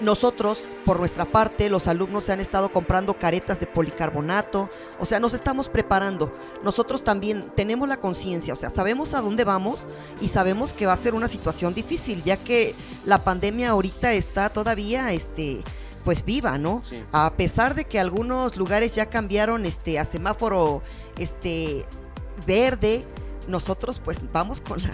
Nosotros, 0.00 0.70
por 0.86 0.98
nuestra 0.98 1.26
parte, 1.26 1.68
los 1.68 1.86
alumnos 1.86 2.24
se 2.24 2.32
han 2.32 2.40
estado 2.40 2.72
comprando 2.72 3.18
caretas 3.18 3.60
de 3.60 3.66
policarbonato, 3.66 4.70
o 4.98 5.04
sea, 5.04 5.20
nos 5.20 5.34
estamos 5.34 5.68
preparando. 5.68 6.32
Nosotros 6.64 7.04
también 7.04 7.50
tenemos 7.54 7.86
la 7.86 7.98
conciencia, 7.98 8.54
o 8.54 8.56
sea, 8.56 8.70
sabemos 8.70 9.12
a 9.12 9.20
dónde 9.20 9.44
vamos 9.44 9.88
y 10.22 10.28
sabemos 10.28 10.72
que 10.72 10.86
va 10.86 10.94
a 10.94 10.96
ser 10.96 11.12
una 11.14 11.28
situación 11.28 11.74
difícil, 11.74 12.22
ya 12.24 12.38
que 12.38 12.74
la 13.04 13.22
pandemia 13.22 13.70
ahorita 13.70 14.14
está 14.14 14.48
todavía, 14.48 15.12
este, 15.12 15.60
pues 16.02 16.24
viva, 16.24 16.56
¿no? 16.56 16.82
Sí. 16.82 17.02
A 17.12 17.34
pesar 17.34 17.74
de 17.74 17.84
que 17.84 18.00
algunos 18.00 18.56
lugares 18.56 18.92
ya 18.92 19.04
cambiaron, 19.04 19.66
este, 19.66 19.98
a 19.98 20.06
semáforo, 20.06 20.82
este, 21.18 21.84
verde, 22.46 23.04
nosotros 23.48 24.00
pues 24.02 24.20
vamos 24.32 24.62
con 24.62 24.82
la 24.82 24.90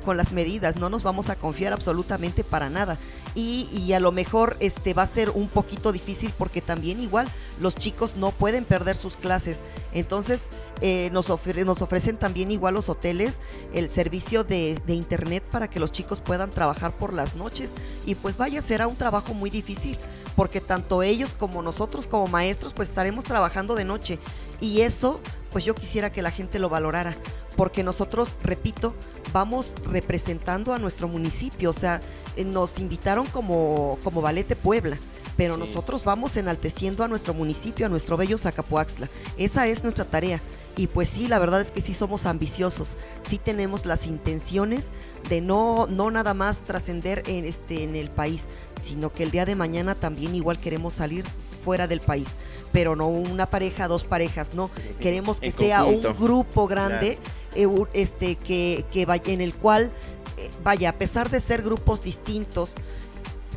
con 0.00 0.16
las 0.16 0.32
medidas, 0.32 0.76
no 0.76 0.88
nos 0.88 1.02
vamos 1.02 1.28
a 1.28 1.36
confiar 1.36 1.72
absolutamente 1.72 2.44
para 2.44 2.70
nada. 2.70 2.96
Y, 3.34 3.92
a 3.92 4.00
lo 4.00 4.12
mejor 4.12 4.56
este 4.60 4.92
va 4.92 5.02
a 5.02 5.06
ser 5.06 5.30
un 5.30 5.48
poquito 5.48 5.92
difícil 5.92 6.32
porque 6.36 6.60
también 6.60 7.00
igual 7.00 7.28
los 7.60 7.74
chicos 7.76 8.16
no 8.16 8.32
pueden 8.32 8.64
perder 8.64 8.96
sus 8.96 9.16
clases. 9.16 9.60
Entonces 9.92 10.40
eh, 10.80 11.10
nos, 11.12 11.28
nos, 11.28 11.82
ofrecen 11.82 12.16
también 12.16 12.50
igual 12.50 12.74
los 12.74 12.88
hoteles 12.88 13.38
el 13.72 13.88
servicio 13.88 14.42
de, 14.42 14.80
de, 14.86 14.94
internet 14.94 15.44
para 15.48 15.68
que 15.68 15.78
los 15.78 15.92
chicos 15.92 16.20
puedan 16.20 16.50
trabajar 16.50 16.92
por 16.92 17.12
las 17.12 17.36
noches. 17.36 17.70
Y 18.06 18.16
pues 18.16 18.36
vaya, 18.36 18.62
será 18.62 18.88
un 18.88 18.96
trabajo 18.96 19.32
muy 19.34 19.50
difícil 19.50 19.96
porque 20.34 20.60
tanto 20.60 21.02
ellos 21.02 21.34
como 21.34 21.62
nosotros 21.62 22.06
como 22.06 22.26
maestros 22.26 22.72
pues 22.72 22.88
estaremos 22.88 23.24
trabajando 23.24 23.74
de 23.74 23.84
noche. 23.84 24.18
Y 24.60 24.80
eso 24.80 25.20
pues 25.50 25.64
yo 25.64 25.74
quisiera 25.74 26.10
que 26.10 26.22
la 26.22 26.30
gente 26.30 26.58
lo 26.58 26.68
valorara 26.68 27.16
porque 27.56 27.82
nosotros, 27.82 28.30
repito, 28.42 28.94
vamos 29.32 29.74
representando 29.84 30.72
a 30.72 30.78
nuestro 30.78 31.08
municipio, 31.08 31.70
o 31.70 31.74
sea, 31.74 32.00
eh, 32.36 32.44
nos 32.44 32.78
invitaron 32.78 33.26
como, 33.26 33.98
como 34.02 34.20
Valete 34.22 34.56
Puebla, 34.56 34.96
pero 35.36 35.54
sí. 35.54 35.60
nosotros 35.60 36.04
vamos 36.04 36.36
enalteciendo 36.36 37.04
a 37.04 37.08
nuestro 37.08 37.34
municipio, 37.34 37.86
a 37.86 37.88
nuestro 37.88 38.16
bello 38.16 38.38
Zacapuaxla. 38.38 39.08
Esa 39.38 39.66
es 39.66 39.82
nuestra 39.82 40.04
tarea. 40.04 40.40
Y 40.76 40.86
pues 40.86 41.08
sí, 41.08 41.26
la 41.26 41.38
verdad 41.38 41.60
es 41.60 41.72
que 41.72 41.80
sí 41.80 41.94
somos 41.94 42.26
ambiciosos, 42.26 42.96
sí 43.28 43.38
tenemos 43.38 43.86
las 43.86 44.06
intenciones 44.06 44.88
de 45.28 45.40
no, 45.40 45.86
no 45.86 46.10
nada 46.10 46.32
más 46.32 46.62
trascender 46.62 47.22
en, 47.26 47.44
este, 47.44 47.82
en 47.82 47.96
el 47.96 48.10
país, 48.10 48.44
sino 48.84 49.12
que 49.12 49.24
el 49.24 49.30
día 49.30 49.44
de 49.44 49.56
mañana 49.56 49.94
también 49.94 50.34
igual 50.34 50.58
queremos 50.58 50.94
salir 50.94 51.24
fuera 51.64 51.86
del 51.86 52.00
país 52.00 52.28
pero 52.72 52.96
no 52.96 53.08
una 53.08 53.46
pareja, 53.46 53.88
dos 53.88 54.04
parejas, 54.04 54.54
no. 54.54 54.70
Queremos 55.00 55.40
que 55.40 55.48
en 55.48 55.52
sea 55.52 55.80
conjunto. 55.80 56.10
un 56.10 56.16
grupo 56.16 56.66
grande, 56.66 57.16
claro. 57.16 57.39
Eh, 57.54 57.68
este, 57.92 58.36
que, 58.36 58.84
que, 58.92 59.06
vaya 59.06 59.32
en 59.32 59.40
el 59.40 59.54
cual, 59.54 59.90
eh, 60.36 60.50
vaya, 60.62 60.90
a 60.90 60.92
pesar 60.94 61.30
de 61.30 61.40
ser 61.40 61.62
grupos 61.62 62.02
distintos, 62.02 62.74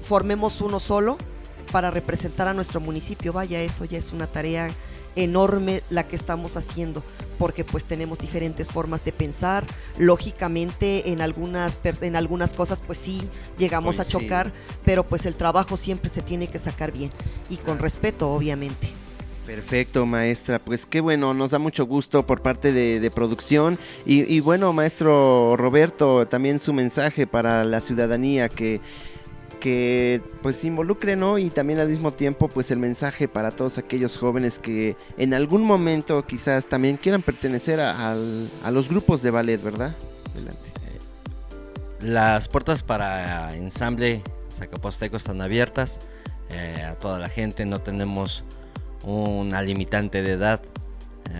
formemos 0.01 0.61
uno 0.61 0.79
solo 0.79 1.17
para 1.71 1.91
representar 1.91 2.47
a 2.47 2.53
nuestro 2.53 2.79
municipio. 2.79 3.33
Vaya, 3.33 3.61
eso 3.61 3.85
ya 3.85 3.97
es 3.97 4.13
una 4.13 4.27
tarea 4.27 4.69
enorme 5.15 5.83
la 5.89 6.07
que 6.07 6.15
estamos 6.15 6.57
haciendo 6.57 7.03
porque 7.37 7.63
pues 7.63 7.83
tenemos 7.83 8.19
diferentes 8.19 8.69
formas 8.69 9.05
de 9.05 9.11
pensar 9.11 9.65
lógicamente 9.97 11.11
en 11.11 11.21
algunas 11.21 11.77
en 11.83 12.15
algunas 12.15 12.53
cosas 12.53 12.81
pues 12.85 12.99
sí 12.99 13.21
llegamos 13.57 13.97
Pues 13.97 14.07
a 14.07 14.09
chocar 14.09 14.47
sí. 14.47 14.77
pero 14.83 15.05
pues 15.05 15.25
el 15.25 15.35
trabajo 15.35 15.77
siempre 15.77 16.09
se 16.09 16.21
tiene 16.21 16.47
que 16.47 16.59
sacar 16.59 16.91
bien 16.91 17.11
y 17.49 17.57
con 17.57 17.79
respeto 17.79 18.31
obviamente 18.31 18.87
Perfecto, 19.45 20.05
maestra. 20.05 20.59
Pues 20.59 20.85
qué 20.85 21.01
bueno, 21.01 21.33
nos 21.33 21.51
da 21.51 21.59
mucho 21.59 21.85
gusto 21.85 22.25
por 22.25 22.41
parte 22.41 22.71
de, 22.71 23.11
producción. 23.11 23.77
Y, 24.05 24.39
bueno, 24.39 24.71
maestro 24.73 25.55
Roberto, 25.57 26.25
también 26.27 26.59
su 26.59 26.73
mensaje 26.73 27.27
para 27.27 27.65
la 27.65 27.81
ciudadanía 27.81 28.47
que, 28.47 28.79
que 29.59 30.21
pues 30.41 30.55
se 30.57 30.67
involucre, 30.67 31.15
¿no? 31.15 31.37
Y 31.37 31.49
también 31.49 31.79
al 31.79 31.89
mismo 31.89 32.13
tiempo, 32.13 32.47
pues 32.47 32.71
el 32.71 32.79
mensaje 32.79 33.27
para 33.27 33.51
todos 33.51 33.77
aquellos 33.77 34.17
jóvenes 34.17 34.59
que 34.59 34.95
en 35.17 35.33
algún 35.33 35.63
momento 35.63 36.25
quizás 36.25 36.67
también 36.67 36.97
quieran 36.97 37.21
pertenecer 37.21 37.79
a 37.79 38.15
los 38.71 38.89
grupos 38.89 39.21
de 39.21 39.31
ballet, 39.31 39.61
¿verdad? 39.61 39.93
Adelante. 40.33 40.73
Las 42.03 42.49
puertas 42.49 42.83
para 42.83 43.55
ensamble 43.55 44.21
Zacaposteco 44.51 45.15
están 45.15 45.41
abiertas. 45.41 45.99
Eh, 46.49 46.83
a 46.83 46.95
toda 46.95 47.17
la 47.17 47.29
gente 47.29 47.65
no 47.65 47.79
tenemos 47.79 48.43
una 49.03 49.61
limitante 49.61 50.21
de 50.21 50.33
edad. 50.33 50.61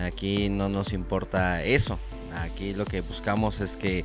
Aquí 0.04 0.48
no 0.48 0.68
nos 0.68 0.92
importa 0.92 1.62
eso. 1.62 1.98
Aquí 2.36 2.74
lo 2.74 2.84
que 2.84 3.00
buscamos 3.00 3.60
es 3.60 3.76
que 3.76 4.04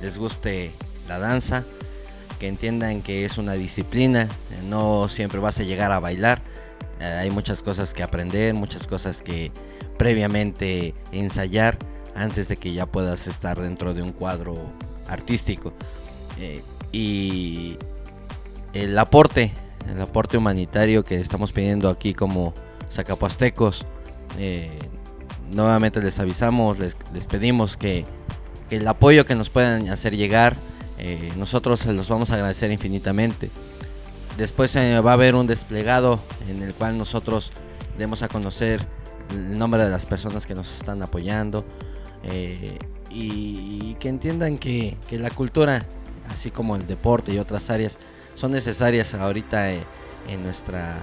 les 0.00 0.18
guste 0.18 0.70
la 1.08 1.18
danza, 1.18 1.64
que 2.38 2.48
entiendan 2.48 3.02
que 3.02 3.24
es 3.24 3.38
una 3.38 3.54
disciplina, 3.54 4.28
no 4.68 5.08
siempre 5.08 5.38
vas 5.40 5.58
a 5.60 5.62
llegar 5.62 5.92
a 5.92 6.00
bailar. 6.00 6.42
Eh, 7.00 7.04
hay 7.04 7.30
muchas 7.30 7.62
cosas 7.62 7.94
que 7.94 8.02
aprender, 8.02 8.54
muchas 8.54 8.86
cosas 8.86 9.22
que 9.22 9.52
previamente 9.96 10.94
ensayar 11.12 11.78
antes 12.14 12.48
de 12.48 12.56
que 12.56 12.72
ya 12.72 12.86
puedas 12.86 13.26
estar 13.26 13.60
dentro 13.60 13.94
de 13.94 14.02
un 14.02 14.12
cuadro 14.12 14.54
artístico. 15.08 15.72
Eh, 16.40 16.62
y 16.92 17.76
el 18.72 18.98
aporte, 18.98 19.52
el 19.88 20.00
aporte 20.00 20.36
humanitario 20.36 21.04
que 21.04 21.16
estamos 21.16 21.52
pidiendo 21.52 21.88
aquí 21.88 22.14
como 22.14 22.54
Zacapuastecos. 22.90 23.86
Eh, 24.38 24.78
nuevamente 25.50 26.00
les 26.00 26.18
avisamos, 26.18 26.78
les, 26.78 26.94
pedimos 27.28 27.76
que, 27.76 28.04
el 28.70 28.86
apoyo 28.86 29.24
que 29.24 29.34
nos 29.34 29.50
puedan 29.50 29.88
hacer 29.88 30.16
llegar, 30.16 30.54
eh, 30.98 31.32
nosotros 31.36 31.80
se 31.80 31.92
los 31.92 32.08
vamos 32.08 32.30
a 32.30 32.34
agradecer 32.34 32.70
infinitamente. 32.70 33.50
Después 34.36 34.74
eh, 34.76 35.00
va 35.00 35.12
a 35.12 35.14
haber 35.14 35.34
un 35.34 35.46
desplegado 35.46 36.20
en 36.48 36.62
el 36.62 36.74
cual 36.74 36.98
nosotros 36.98 37.50
demos 37.98 38.22
a 38.22 38.28
conocer 38.28 38.80
el 39.30 39.58
nombre 39.58 39.82
de 39.82 39.90
las 39.90 40.06
personas 40.06 40.46
que 40.46 40.54
nos 40.54 40.72
están 40.74 41.02
apoyando 41.02 41.64
eh, 42.24 42.78
y, 43.10 43.94
que 43.98 44.08
entiendan 44.08 44.58
que, 44.58 44.96
la 45.10 45.30
cultura, 45.30 45.84
así 46.30 46.50
como 46.50 46.76
el 46.76 46.86
deporte 46.86 47.32
y 47.32 47.38
otras 47.38 47.70
áreas, 47.70 47.98
son 48.34 48.52
necesarias 48.52 49.14
ahorita 49.14 49.72
en 49.72 50.42
nuestra 50.44 50.98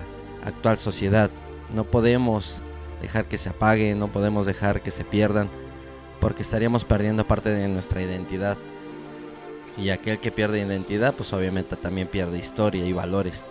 actual 0.45 0.77
sociedad. 0.77 1.29
No 1.73 1.83
podemos 1.83 2.61
dejar 3.01 3.25
que 3.25 3.37
se 3.37 3.49
apaguen, 3.49 3.99
no 3.99 4.07
podemos 4.07 4.45
dejar 4.45 4.81
que 4.81 4.91
se 4.91 5.03
pierdan, 5.03 5.49
porque 6.19 6.41
estaríamos 6.41 6.85
perdiendo 6.85 7.27
parte 7.27 7.49
de 7.49 7.67
nuestra 7.67 8.01
identidad. 8.01 8.57
Y 9.77 9.89
aquel 9.89 10.19
que 10.19 10.31
pierde 10.31 10.61
identidad, 10.61 11.13
pues 11.13 11.33
obviamente 11.33 11.75
también 11.75 12.07
pierde 12.07 12.37
historia 12.37 12.85
y 12.85 12.93
valores. 12.93 13.45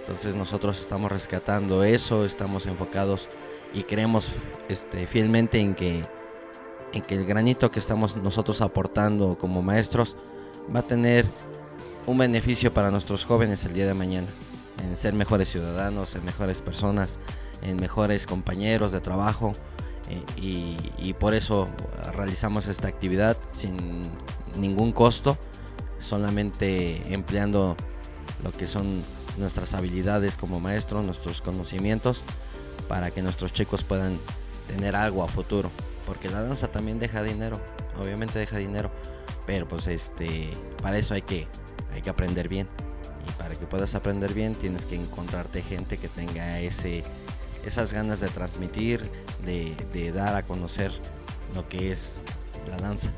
Entonces 0.00 0.34
nosotros 0.34 0.80
estamos 0.80 1.10
rescatando 1.10 1.82
eso, 1.82 2.24
estamos 2.24 2.66
enfocados 2.66 3.28
y 3.74 3.82
creemos 3.82 4.30
este, 4.68 5.06
fielmente 5.06 5.58
en 5.58 5.74
que, 5.74 6.04
en 6.92 7.02
que 7.02 7.14
el 7.16 7.26
granito 7.26 7.70
que 7.70 7.80
estamos 7.80 8.16
nosotros 8.16 8.60
aportando 8.60 9.36
como 9.36 9.62
maestros 9.62 10.16
va 10.74 10.80
a 10.80 10.82
tener 10.82 11.26
un 12.06 12.18
beneficio 12.18 12.72
para 12.72 12.90
nuestros 12.90 13.24
jóvenes 13.24 13.64
el 13.64 13.74
día 13.74 13.86
de 13.86 13.94
mañana, 13.94 14.28
en 14.82 14.96
ser 14.96 15.12
mejores 15.12 15.50
ciudadanos, 15.50 16.14
en 16.14 16.24
mejores 16.24 16.62
personas, 16.62 17.18
en 17.62 17.76
mejores 17.76 18.26
compañeros 18.26 18.92
de 18.92 19.00
trabajo. 19.00 19.52
Eh, 20.08 20.76
y, 20.98 21.12
por 21.14 21.34
eso 21.34 21.68
realizamos 22.12 22.66
esta 22.66 22.88
actividad 22.88 23.36
sin 23.52 24.02
ningún 24.58 24.92
costo, 24.92 25.36
solamente 25.98 27.12
empleando 27.12 27.76
lo 28.44 28.52
que 28.52 28.66
son 28.66 29.02
nuestras 29.36 29.74
habilidades 29.74 30.36
como 30.36 30.60
maestros, 30.60 31.04
nuestros 31.04 31.42
conocimientos, 31.42 32.22
para 32.88 33.10
que 33.10 33.22
nuestros 33.22 33.52
chicos 33.52 33.82
puedan 33.82 34.18
tener 34.68 34.94
algo 34.94 35.24
a 35.24 35.28
futuro. 35.28 35.70
Porque 36.06 36.28
la 36.28 36.42
danza 36.42 36.68
también 36.68 36.98
deja 37.00 37.22
dinero, 37.22 37.60
obviamente 38.00 38.38
deja 38.38 38.58
dinero, 38.58 38.90
pero 39.46 39.66
pues 39.66 39.86
este, 39.88 40.50
para 40.82 40.98
eso 40.98 41.14
hay 41.14 41.22
que, 41.22 41.48
hay 41.92 42.02
que 42.02 42.10
aprender 42.10 42.48
bien. 42.48 42.68
Y 43.28 43.32
para 43.32 43.54
que 43.54 43.66
puedas 43.66 43.94
aprender 43.94 44.32
bien 44.32 44.54
tienes 44.54 44.84
que 44.84 44.94
encontrarte 44.94 45.62
gente 45.62 45.98
que 45.98 46.08
tenga 46.08 46.60
ese, 46.60 47.02
esas 47.66 47.92
ganas 47.92 48.20
de 48.20 48.28
transmitir, 48.28 49.02
de, 49.44 50.12
dar 50.12 50.36
a 50.36 50.42
conocer 50.44 50.92
lo 51.54 51.68
que 51.68 51.90
es 51.90 52.20
la 52.68 52.76
danza. 52.76 53.10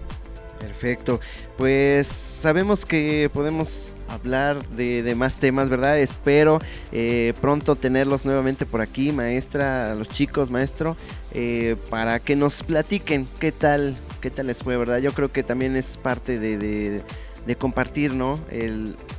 Perfecto. 0.58 1.20
Pues 1.56 2.08
sabemos 2.08 2.84
que 2.84 3.30
podemos 3.32 3.94
hablar 4.08 4.66
de, 4.70 5.14
más 5.14 5.36
temas, 5.36 5.68
¿verdad? 5.68 6.00
Espero 6.00 6.58
eh, 6.90 7.32
pronto 7.40 7.76
tenerlos 7.76 8.24
nuevamente 8.24 8.66
por 8.66 8.80
aquí, 8.80 9.12
maestra, 9.12 9.94
los 9.94 10.08
chicos, 10.08 10.50
maestro, 10.50 10.96
eh, 11.32 11.76
para 11.90 12.18
que 12.18 12.34
nos 12.34 12.64
platiquen 12.64 13.28
qué 13.38 13.52
tal, 13.52 13.96
qué 14.20 14.30
tal 14.30 14.48
les 14.48 14.58
fue, 14.58 14.76
¿verdad? 14.76 14.98
Yo 14.98 15.12
creo 15.12 15.30
que 15.30 15.44
también 15.44 15.76
es 15.76 15.96
parte 15.96 16.40
de, 16.40 17.02
compartir, 17.56 18.12
¿no? 18.12 18.38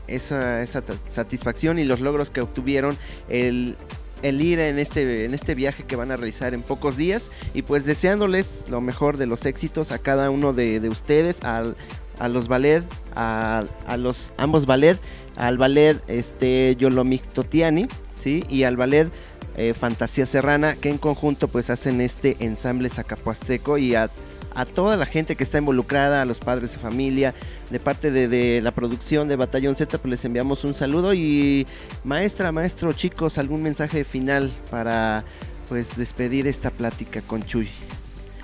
Esa, 0.08 0.62
esa 0.62 0.84
satisfacción 1.08 1.80
y 1.80 1.86
los 1.86 2.02
logros 2.02 2.30
que 2.30 2.42
obtuvieron, 2.42 2.98
el, 3.30 3.78
el 4.22 4.42
ir 4.42 4.60
en 4.60 4.80
este, 4.80 5.26
en 5.26 5.34
este 5.34 5.56
viaje 5.56 5.84
que 5.84 5.96
van 5.96 6.12
a 6.12 6.16
realizar 6.16 6.54
en 6.54 6.62
pocos 6.62 6.98
días 6.98 7.32
y 7.54 7.62
pues 7.62 7.86
deseándoles 7.86 8.64
lo 8.70 8.82
mejor 8.82 9.18
de 9.18 9.26
los 9.26 9.46
éxitos 9.46 9.92
a 9.92 10.00
cada 10.00 10.30
uno 10.30 10.54
de, 10.54 10.80
de 10.80 10.90
ustedes, 10.90 11.42
al, 11.44 11.76
a 12.20 12.28
los 12.28 12.48
ballet, 12.48 12.84
a, 13.16 13.64
a 13.88 13.98
los 13.98 14.34
ambos 14.38 14.66
ballet, 14.66 14.98
al 15.36 15.58
ballet 15.58 15.98
este 16.08 16.76
Yolomictotiani, 16.78 17.88
¿sí? 18.20 18.44
Y 18.50 18.64
al 18.64 18.78
ballet 18.78 19.10
eh, 19.56 19.74
Fantasía 19.74 20.26
Serrana, 20.26 20.76
que 20.76 20.90
en 20.90 20.98
conjunto 20.98 21.48
pues 21.48 21.70
hacen 21.70 22.02
este 22.02 22.38
ensamble 22.40 22.90
zacapuasteco 22.90 23.78
y 23.78 23.96
a, 23.96 24.10
a 24.56 24.66
toda 24.66 24.98
la 24.98 25.06
gente 25.06 25.36
que 25.36 25.44
está 25.44 25.58
involucrada, 25.58 26.22
a 26.22 26.26
los 26.26 26.40
padres 26.40 26.72
de 26.72 26.78
familia, 26.80 27.34
de 27.70 27.80
parte 27.80 28.12
de, 28.12 28.28
de 28.28 28.62
la 28.62 28.72
producción 28.72 29.28
de 29.28 29.36
Batallón 29.36 29.76
Z, 29.76 29.98
pues 29.98 30.10
les 30.10 30.26
enviamos 30.26 30.64
un 30.64 30.74
saludo 30.74 31.14
y 31.14 31.68
maestra, 32.04 32.52
maestro, 32.52 32.94
chicos, 32.94 33.38
algún 33.38 33.64
mensaje 33.64 34.04
final 34.04 34.52
para 34.72 35.24
pues 35.68 35.96
despedir 35.96 36.48
esta 36.48 36.72
plática 36.72 37.22
con 37.22 37.44
Chuy. 37.44 37.70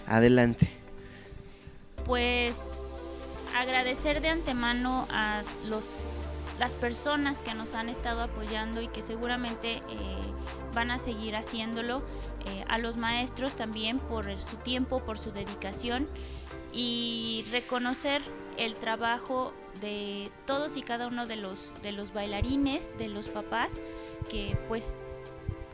Adelante. 0.07 0.67
Pues 2.05 2.55
agradecer 3.57 4.21
de 4.21 4.29
antemano 4.29 5.07
a 5.09 5.41
los 5.67 6.11
las 6.59 6.75
personas 6.75 7.41
que 7.41 7.53
nos 7.53 7.73
han 7.73 7.89
estado 7.89 8.21
apoyando 8.21 8.81
y 8.81 8.87
que 8.87 9.03
seguramente 9.03 9.71
eh, 9.71 9.81
van 10.73 10.89
a 10.91 10.97
seguir 10.97 11.35
haciéndolo, 11.35 12.03
eh, 12.45 12.63
a 12.69 12.77
los 12.77 12.95
maestros 12.97 13.55
también 13.55 13.99
por 13.99 14.41
su 14.41 14.55
tiempo, 14.57 15.03
por 15.03 15.17
su 15.19 15.31
dedicación 15.31 16.07
y 16.73 17.45
reconocer 17.51 18.21
el 18.57 18.73
trabajo 18.75 19.53
de 19.81 20.29
todos 20.45 20.77
y 20.77 20.81
cada 20.81 21.07
uno 21.07 21.25
de 21.25 21.35
los 21.35 21.73
de 21.81 21.91
los 21.91 22.13
bailarines, 22.13 22.97
de 22.97 23.07
los 23.09 23.27
papás 23.29 23.81
que 24.31 24.57
pues 24.69 24.95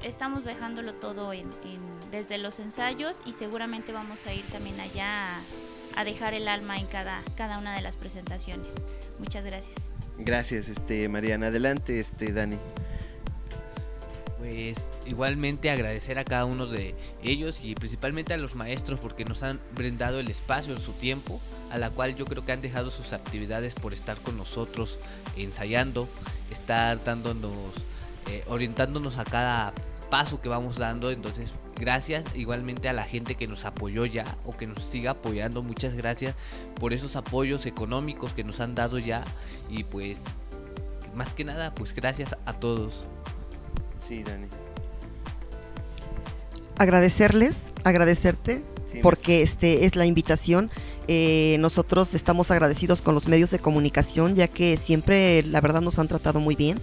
estamos 0.04 0.46
dejándolo 0.46 0.96
todo 0.96 1.32
en, 1.34 1.48
en- 1.64 2.00
desde 2.10 2.40
los 2.40 2.60
ensayos 2.60 3.22
y 3.26 3.34
seguramente 3.34 3.92
vamos 3.94 4.26
a 4.26 4.34
ir 4.34 4.46
también 4.50 4.80
allá 4.80 5.36
a, 5.38 5.40
a 5.96 6.04
dejar 6.04 6.34
el 6.34 6.48
alma 6.48 6.78
en 6.78 6.86
cada, 6.88 7.22
cada 7.36 7.58
una 7.58 7.76
de 7.76 7.82
las 7.82 7.96
presentaciones. 7.96 8.74
Muchas 9.20 9.44
gracias. 9.46 9.92
Gracias, 10.18 10.70
este 10.70 11.08
Mariana. 11.10 11.48
Adelante, 11.48 12.00
este 12.00 12.32
Dani. 12.32 12.58
Pues 14.38 14.90
igualmente 15.06 15.70
agradecer 15.70 16.18
a 16.18 16.24
cada 16.24 16.46
uno 16.46 16.66
de 16.66 16.96
ellos 17.22 17.64
y 17.64 17.76
principalmente 17.76 18.34
a 18.34 18.38
los 18.38 18.56
maestros 18.56 19.00
porque 19.00 19.24
nos 19.24 19.44
han 19.44 19.60
brindado 19.76 20.20
el 20.20 20.30
espacio, 20.32 20.76
su 20.78 20.94
tiempo, 20.94 21.40
a 21.72 21.78
la 21.78 21.92
cual 21.92 22.16
yo 22.16 22.26
creo 22.26 22.44
que 22.44 22.52
han 22.52 22.62
dejado 22.62 22.90
sus 22.90 23.14
actividades 23.14 23.76
por 23.76 23.94
estar 23.94 24.18
con 24.18 24.38
nosotros 24.38 24.98
ensayando, 25.38 26.10
estar 26.50 27.04
dándonos, 27.04 27.54
eh, 28.32 28.44
orientándonos 28.48 29.20
a 29.20 29.26
cada 29.26 29.74
paso 30.10 30.42
que 30.42 30.50
vamos 30.50 30.78
dando. 30.78 31.12
Entonces, 31.12 31.52
gracias 31.82 32.24
igualmente 32.36 32.88
a 32.88 32.94
la 32.94 33.04
gente 33.04 33.36
que 33.36 33.48
nos 33.48 33.66
apoyó 33.66 34.06
ya 34.06 34.38
o 34.46 34.56
que 34.56 34.68
nos 34.68 34.86
siga 34.86 35.12
apoyando. 35.12 35.64
Muchas 35.64 35.96
gracias 35.96 36.36
por 36.76 36.94
esos 36.94 37.16
apoyos 37.18 37.66
económicos 37.66 38.34
que 38.34 38.44
nos 38.44 38.62
han 38.62 38.76
dado 38.76 39.00
ya 39.00 39.24
y 39.70 39.84
pues 39.84 40.24
más 41.16 41.34
que 41.34 41.44
nada, 41.44 41.74
pues 41.76 41.94
gracias 41.94 42.36
a 42.46 42.54
todos. 42.54 43.08
Sí, 44.00 44.24
Dani. 44.24 44.48
Agradecerles, 46.78 47.64
agradecerte, 47.84 48.64
Sí, 48.90 49.00
porque 49.02 49.42
este 49.42 49.86
es 49.86 49.96
la 49.96 50.06
invitación. 50.06 50.70
Eh, 51.08 51.58
nosotros 51.60 52.14
estamos 52.14 52.52
agradecidos 52.52 53.02
con 53.02 53.16
los 53.16 53.28
medios 53.28 53.52
de 53.52 53.60
comunicación, 53.60 54.36
ya 54.36 54.48
que 54.48 54.78
siempre, 54.78 55.44
la 55.44 55.62
verdad, 55.62 55.82
nos 55.82 55.98
han 56.00 56.08
tratado 56.08 56.40
muy 56.40 56.56
bien 56.56 56.80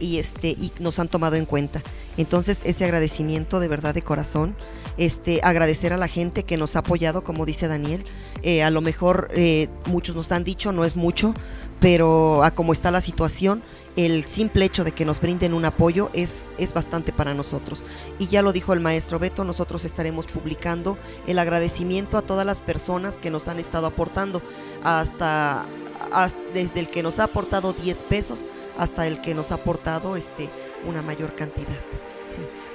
y 0.00 0.18
este 0.18 0.48
y 0.48 0.72
nos 0.80 0.98
han 0.98 1.08
tomado 1.08 1.36
en 1.36 1.46
cuenta. 1.46 1.82
Entonces, 2.16 2.60
ese 2.64 2.84
agradecimiento 2.84 3.60
de 3.60 3.68
verdad 3.68 3.94
de 3.94 4.02
corazón, 4.02 4.56
este 4.96 5.40
agradecer 5.42 5.92
a 5.92 5.96
la 5.96 6.08
gente 6.08 6.42
que 6.42 6.56
nos 6.56 6.76
ha 6.76 6.80
apoyado, 6.80 7.22
como 7.22 7.46
dice 7.46 7.68
Daniel. 7.68 8.04
Eh, 8.42 8.62
a 8.62 8.70
lo 8.70 8.80
mejor 8.80 9.28
eh, 9.34 9.68
muchos 9.86 10.16
nos 10.16 10.32
han 10.32 10.44
dicho 10.44 10.72
no 10.72 10.84
es 10.84 10.96
mucho, 10.96 11.34
pero 11.78 12.42
a 12.42 12.50
cómo 12.50 12.72
está 12.72 12.90
la 12.90 13.00
situación, 13.00 13.62
el 13.96 14.24
simple 14.26 14.64
hecho 14.64 14.84
de 14.84 14.92
que 14.92 15.04
nos 15.04 15.20
brinden 15.20 15.52
un 15.52 15.64
apoyo 15.64 16.10
es, 16.12 16.48
es 16.58 16.72
bastante 16.72 17.12
para 17.12 17.34
nosotros. 17.34 17.84
Y 18.18 18.28
ya 18.28 18.42
lo 18.42 18.52
dijo 18.52 18.72
el 18.72 18.80
maestro 18.80 19.18
Beto, 19.18 19.44
nosotros 19.44 19.84
estaremos 19.84 20.26
publicando 20.26 20.96
el 21.26 21.38
agradecimiento 21.38 22.16
a 22.16 22.22
todas 22.22 22.46
las 22.46 22.60
personas 22.60 23.16
que 23.16 23.30
nos 23.30 23.48
han 23.48 23.58
estado 23.58 23.86
aportando, 23.86 24.42
hasta, 24.84 25.64
desde 26.54 26.80
el 26.80 26.88
que 26.88 27.02
nos 27.02 27.18
ha 27.18 27.24
aportado 27.24 27.72
10 27.72 27.96
pesos 28.04 28.44
hasta 28.80 29.06
el 29.06 29.20
que 29.20 29.34
nos 29.34 29.52
ha 29.52 29.56
aportado 29.56 30.16
este, 30.16 30.48
una 30.88 31.02
mayor 31.02 31.34
cantidad. 31.34 31.68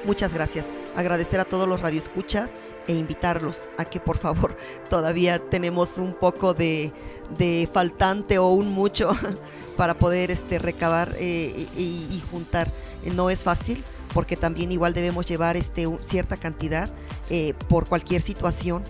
Muchas 0.05 0.35
gracias. 0.35 0.65
Agradecer 0.95 1.39
a 1.39 1.45
todos 1.45 1.67
los 1.67 1.81
radioescuchas 1.81 2.53
e 2.87 2.93
invitarlos 2.93 3.67
a 3.79 3.85
que 3.85 3.99
por 3.99 4.19
favor 4.19 4.55
todavía 4.89 5.39
tenemos 5.39 5.97
un 5.97 6.13
poco 6.13 6.53
de, 6.53 6.93
de 7.39 7.67
faltante 7.71 8.37
o 8.37 8.49
un 8.49 8.71
mucho 8.71 9.09
para 9.77 9.97
poder 9.97 10.29
este, 10.29 10.59
recabar 10.59 11.15
eh, 11.17 11.67
y, 11.75 12.21
juntar. 12.29 12.67
Eh, 13.03 13.09
No 13.09 13.31
es 13.31 13.43
fácil 13.43 13.83
porque 14.13 14.37
también 14.37 14.71
igual 14.71 14.93
debemos 14.93 15.25
llevar 15.25 15.57
este, 15.57 15.87
cierta 16.01 16.37
cantidad 16.37 16.87
eh, 17.31 17.55
por 17.67 17.89
cualquier 17.89 18.21
situación 18.21 18.83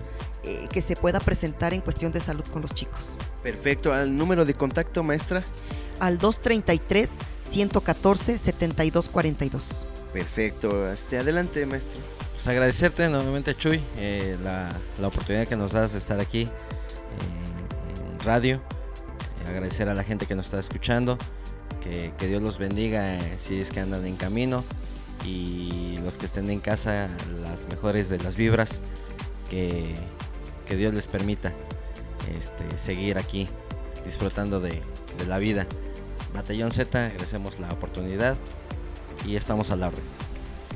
que 0.69 0.79
se 0.83 0.95
pueda 0.95 1.19
presentar 1.19 1.73
en 1.73 1.81
cuestión 1.81 2.11
de 2.11 2.19
salud 2.19 2.43
con 2.53 2.61
los 2.61 2.71
chicos. 2.71 3.17
Perfecto. 3.41 3.91
Al 3.91 4.15
número 4.15 4.45
de 4.45 4.53
contacto, 4.53 5.01
maestra. 5.01 5.43
Al 5.99 6.17
233 6.17 7.09
114 7.49 8.37
7242. 8.37 9.85
Perfecto. 10.13 10.91
Este, 10.91 11.17
adelante, 11.17 11.65
maestro. 11.65 12.01
Pues 12.31 12.47
agradecerte 12.47 13.07
nuevamente, 13.09 13.55
Chuy, 13.55 13.81
eh, 13.97 14.37
la, 14.43 14.69
la 14.99 15.07
oportunidad 15.07 15.47
que 15.47 15.55
nos 15.55 15.71
das 15.71 15.93
de 15.93 15.99
estar 15.99 16.19
aquí 16.19 16.41
eh, 16.41 16.49
en 18.11 18.19
radio. 18.25 18.61
Eh, 19.45 19.49
agradecer 19.49 19.87
a 19.89 19.93
la 19.93 20.03
gente 20.03 20.25
que 20.25 20.35
nos 20.35 20.47
está 20.47 20.59
escuchando. 20.59 21.17
Que, 21.81 22.13
que 22.17 22.27
Dios 22.27 22.41
los 22.41 22.57
bendiga 22.57 23.15
eh, 23.15 23.35
si 23.37 23.61
es 23.61 23.69
que 23.69 23.79
andan 23.79 24.05
en 24.05 24.15
camino. 24.15 24.63
Y 25.23 25.97
los 26.03 26.17
que 26.17 26.25
estén 26.25 26.49
en 26.49 26.59
casa, 26.59 27.07
las 27.41 27.67
mejores 27.69 28.09
de 28.09 28.17
las 28.19 28.35
vibras. 28.35 28.81
Que, 29.49 29.95
que 30.67 30.75
Dios 30.75 30.93
les 30.93 31.07
permita 31.07 31.53
este, 32.37 32.77
seguir 32.77 33.17
aquí 33.17 33.47
disfrutando 34.03 34.59
de, 34.59 34.81
de 35.17 35.25
la 35.27 35.37
vida. 35.37 35.67
Batallón 36.35 36.71
Z, 36.71 37.05
agradecemos 37.05 37.59
la 37.59 37.69
oportunidad 37.69 38.35
y 39.25 39.35
estamos 39.35 39.71
al 39.71 39.83
orden. 39.83 40.03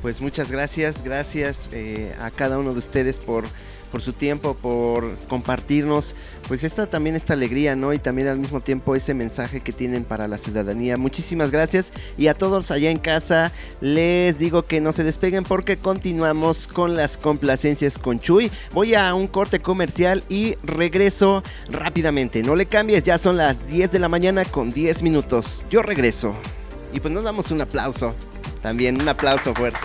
Pues 0.02 0.20
muchas 0.20 0.50
gracias, 0.50 1.04
gracias 1.04 1.68
eh, 1.72 2.14
a 2.20 2.30
cada 2.30 2.58
uno 2.58 2.72
de 2.72 2.78
ustedes 2.78 3.18
por 3.18 3.44
por 3.90 4.02
su 4.02 4.12
tiempo, 4.12 4.54
por 4.54 5.16
compartirnos, 5.28 6.16
pues 6.48 6.64
esta 6.64 6.88
también 6.88 7.16
esta 7.16 7.34
alegría, 7.34 7.76
¿no? 7.76 7.92
Y 7.92 7.98
también 7.98 8.28
al 8.28 8.38
mismo 8.38 8.60
tiempo 8.60 8.94
ese 8.94 9.14
mensaje 9.14 9.60
que 9.60 9.72
tienen 9.72 10.04
para 10.04 10.28
la 10.28 10.38
ciudadanía. 10.38 10.96
Muchísimas 10.96 11.50
gracias 11.50 11.92
y 12.16 12.28
a 12.28 12.34
todos 12.34 12.70
allá 12.70 12.90
en 12.90 12.98
casa 12.98 13.52
les 13.80 14.38
digo 14.38 14.66
que 14.66 14.80
no 14.80 14.92
se 14.92 15.04
despeguen 15.04 15.44
porque 15.44 15.76
continuamos 15.76 16.68
con 16.68 16.94
las 16.94 17.16
complacencias 17.16 17.98
con 17.98 18.18
Chuy. 18.18 18.50
Voy 18.72 18.94
a 18.94 19.14
un 19.14 19.26
corte 19.26 19.60
comercial 19.60 20.22
y 20.28 20.56
regreso 20.62 21.42
rápidamente. 21.68 22.42
No 22.42 22.56
le 22.56 22.66
cambies, 22.66 23.04
ya 23.04 23.18
son 23.18 23.36
las 23.36 23.66
10 23.66 23.92
de 23.92 23.98
la 23.98 24.08
mañana 24.08 24.44
con 24.44 24.70
10 24.70 25.02
minutos. 25.02 25.64
Yo 25.70 25.82
regreso. 25.82 26.34
Y 26.92 27.00
pues 27.00 27.12
nos 27.12 27.24
damos 27.24 27.50
un 27.50 27.60
aplauso. 27.60 28.14
También 28.62 29.00
un 29.00 29.08
aplauso 29.08 29.54
fuerte. 29.54 29.78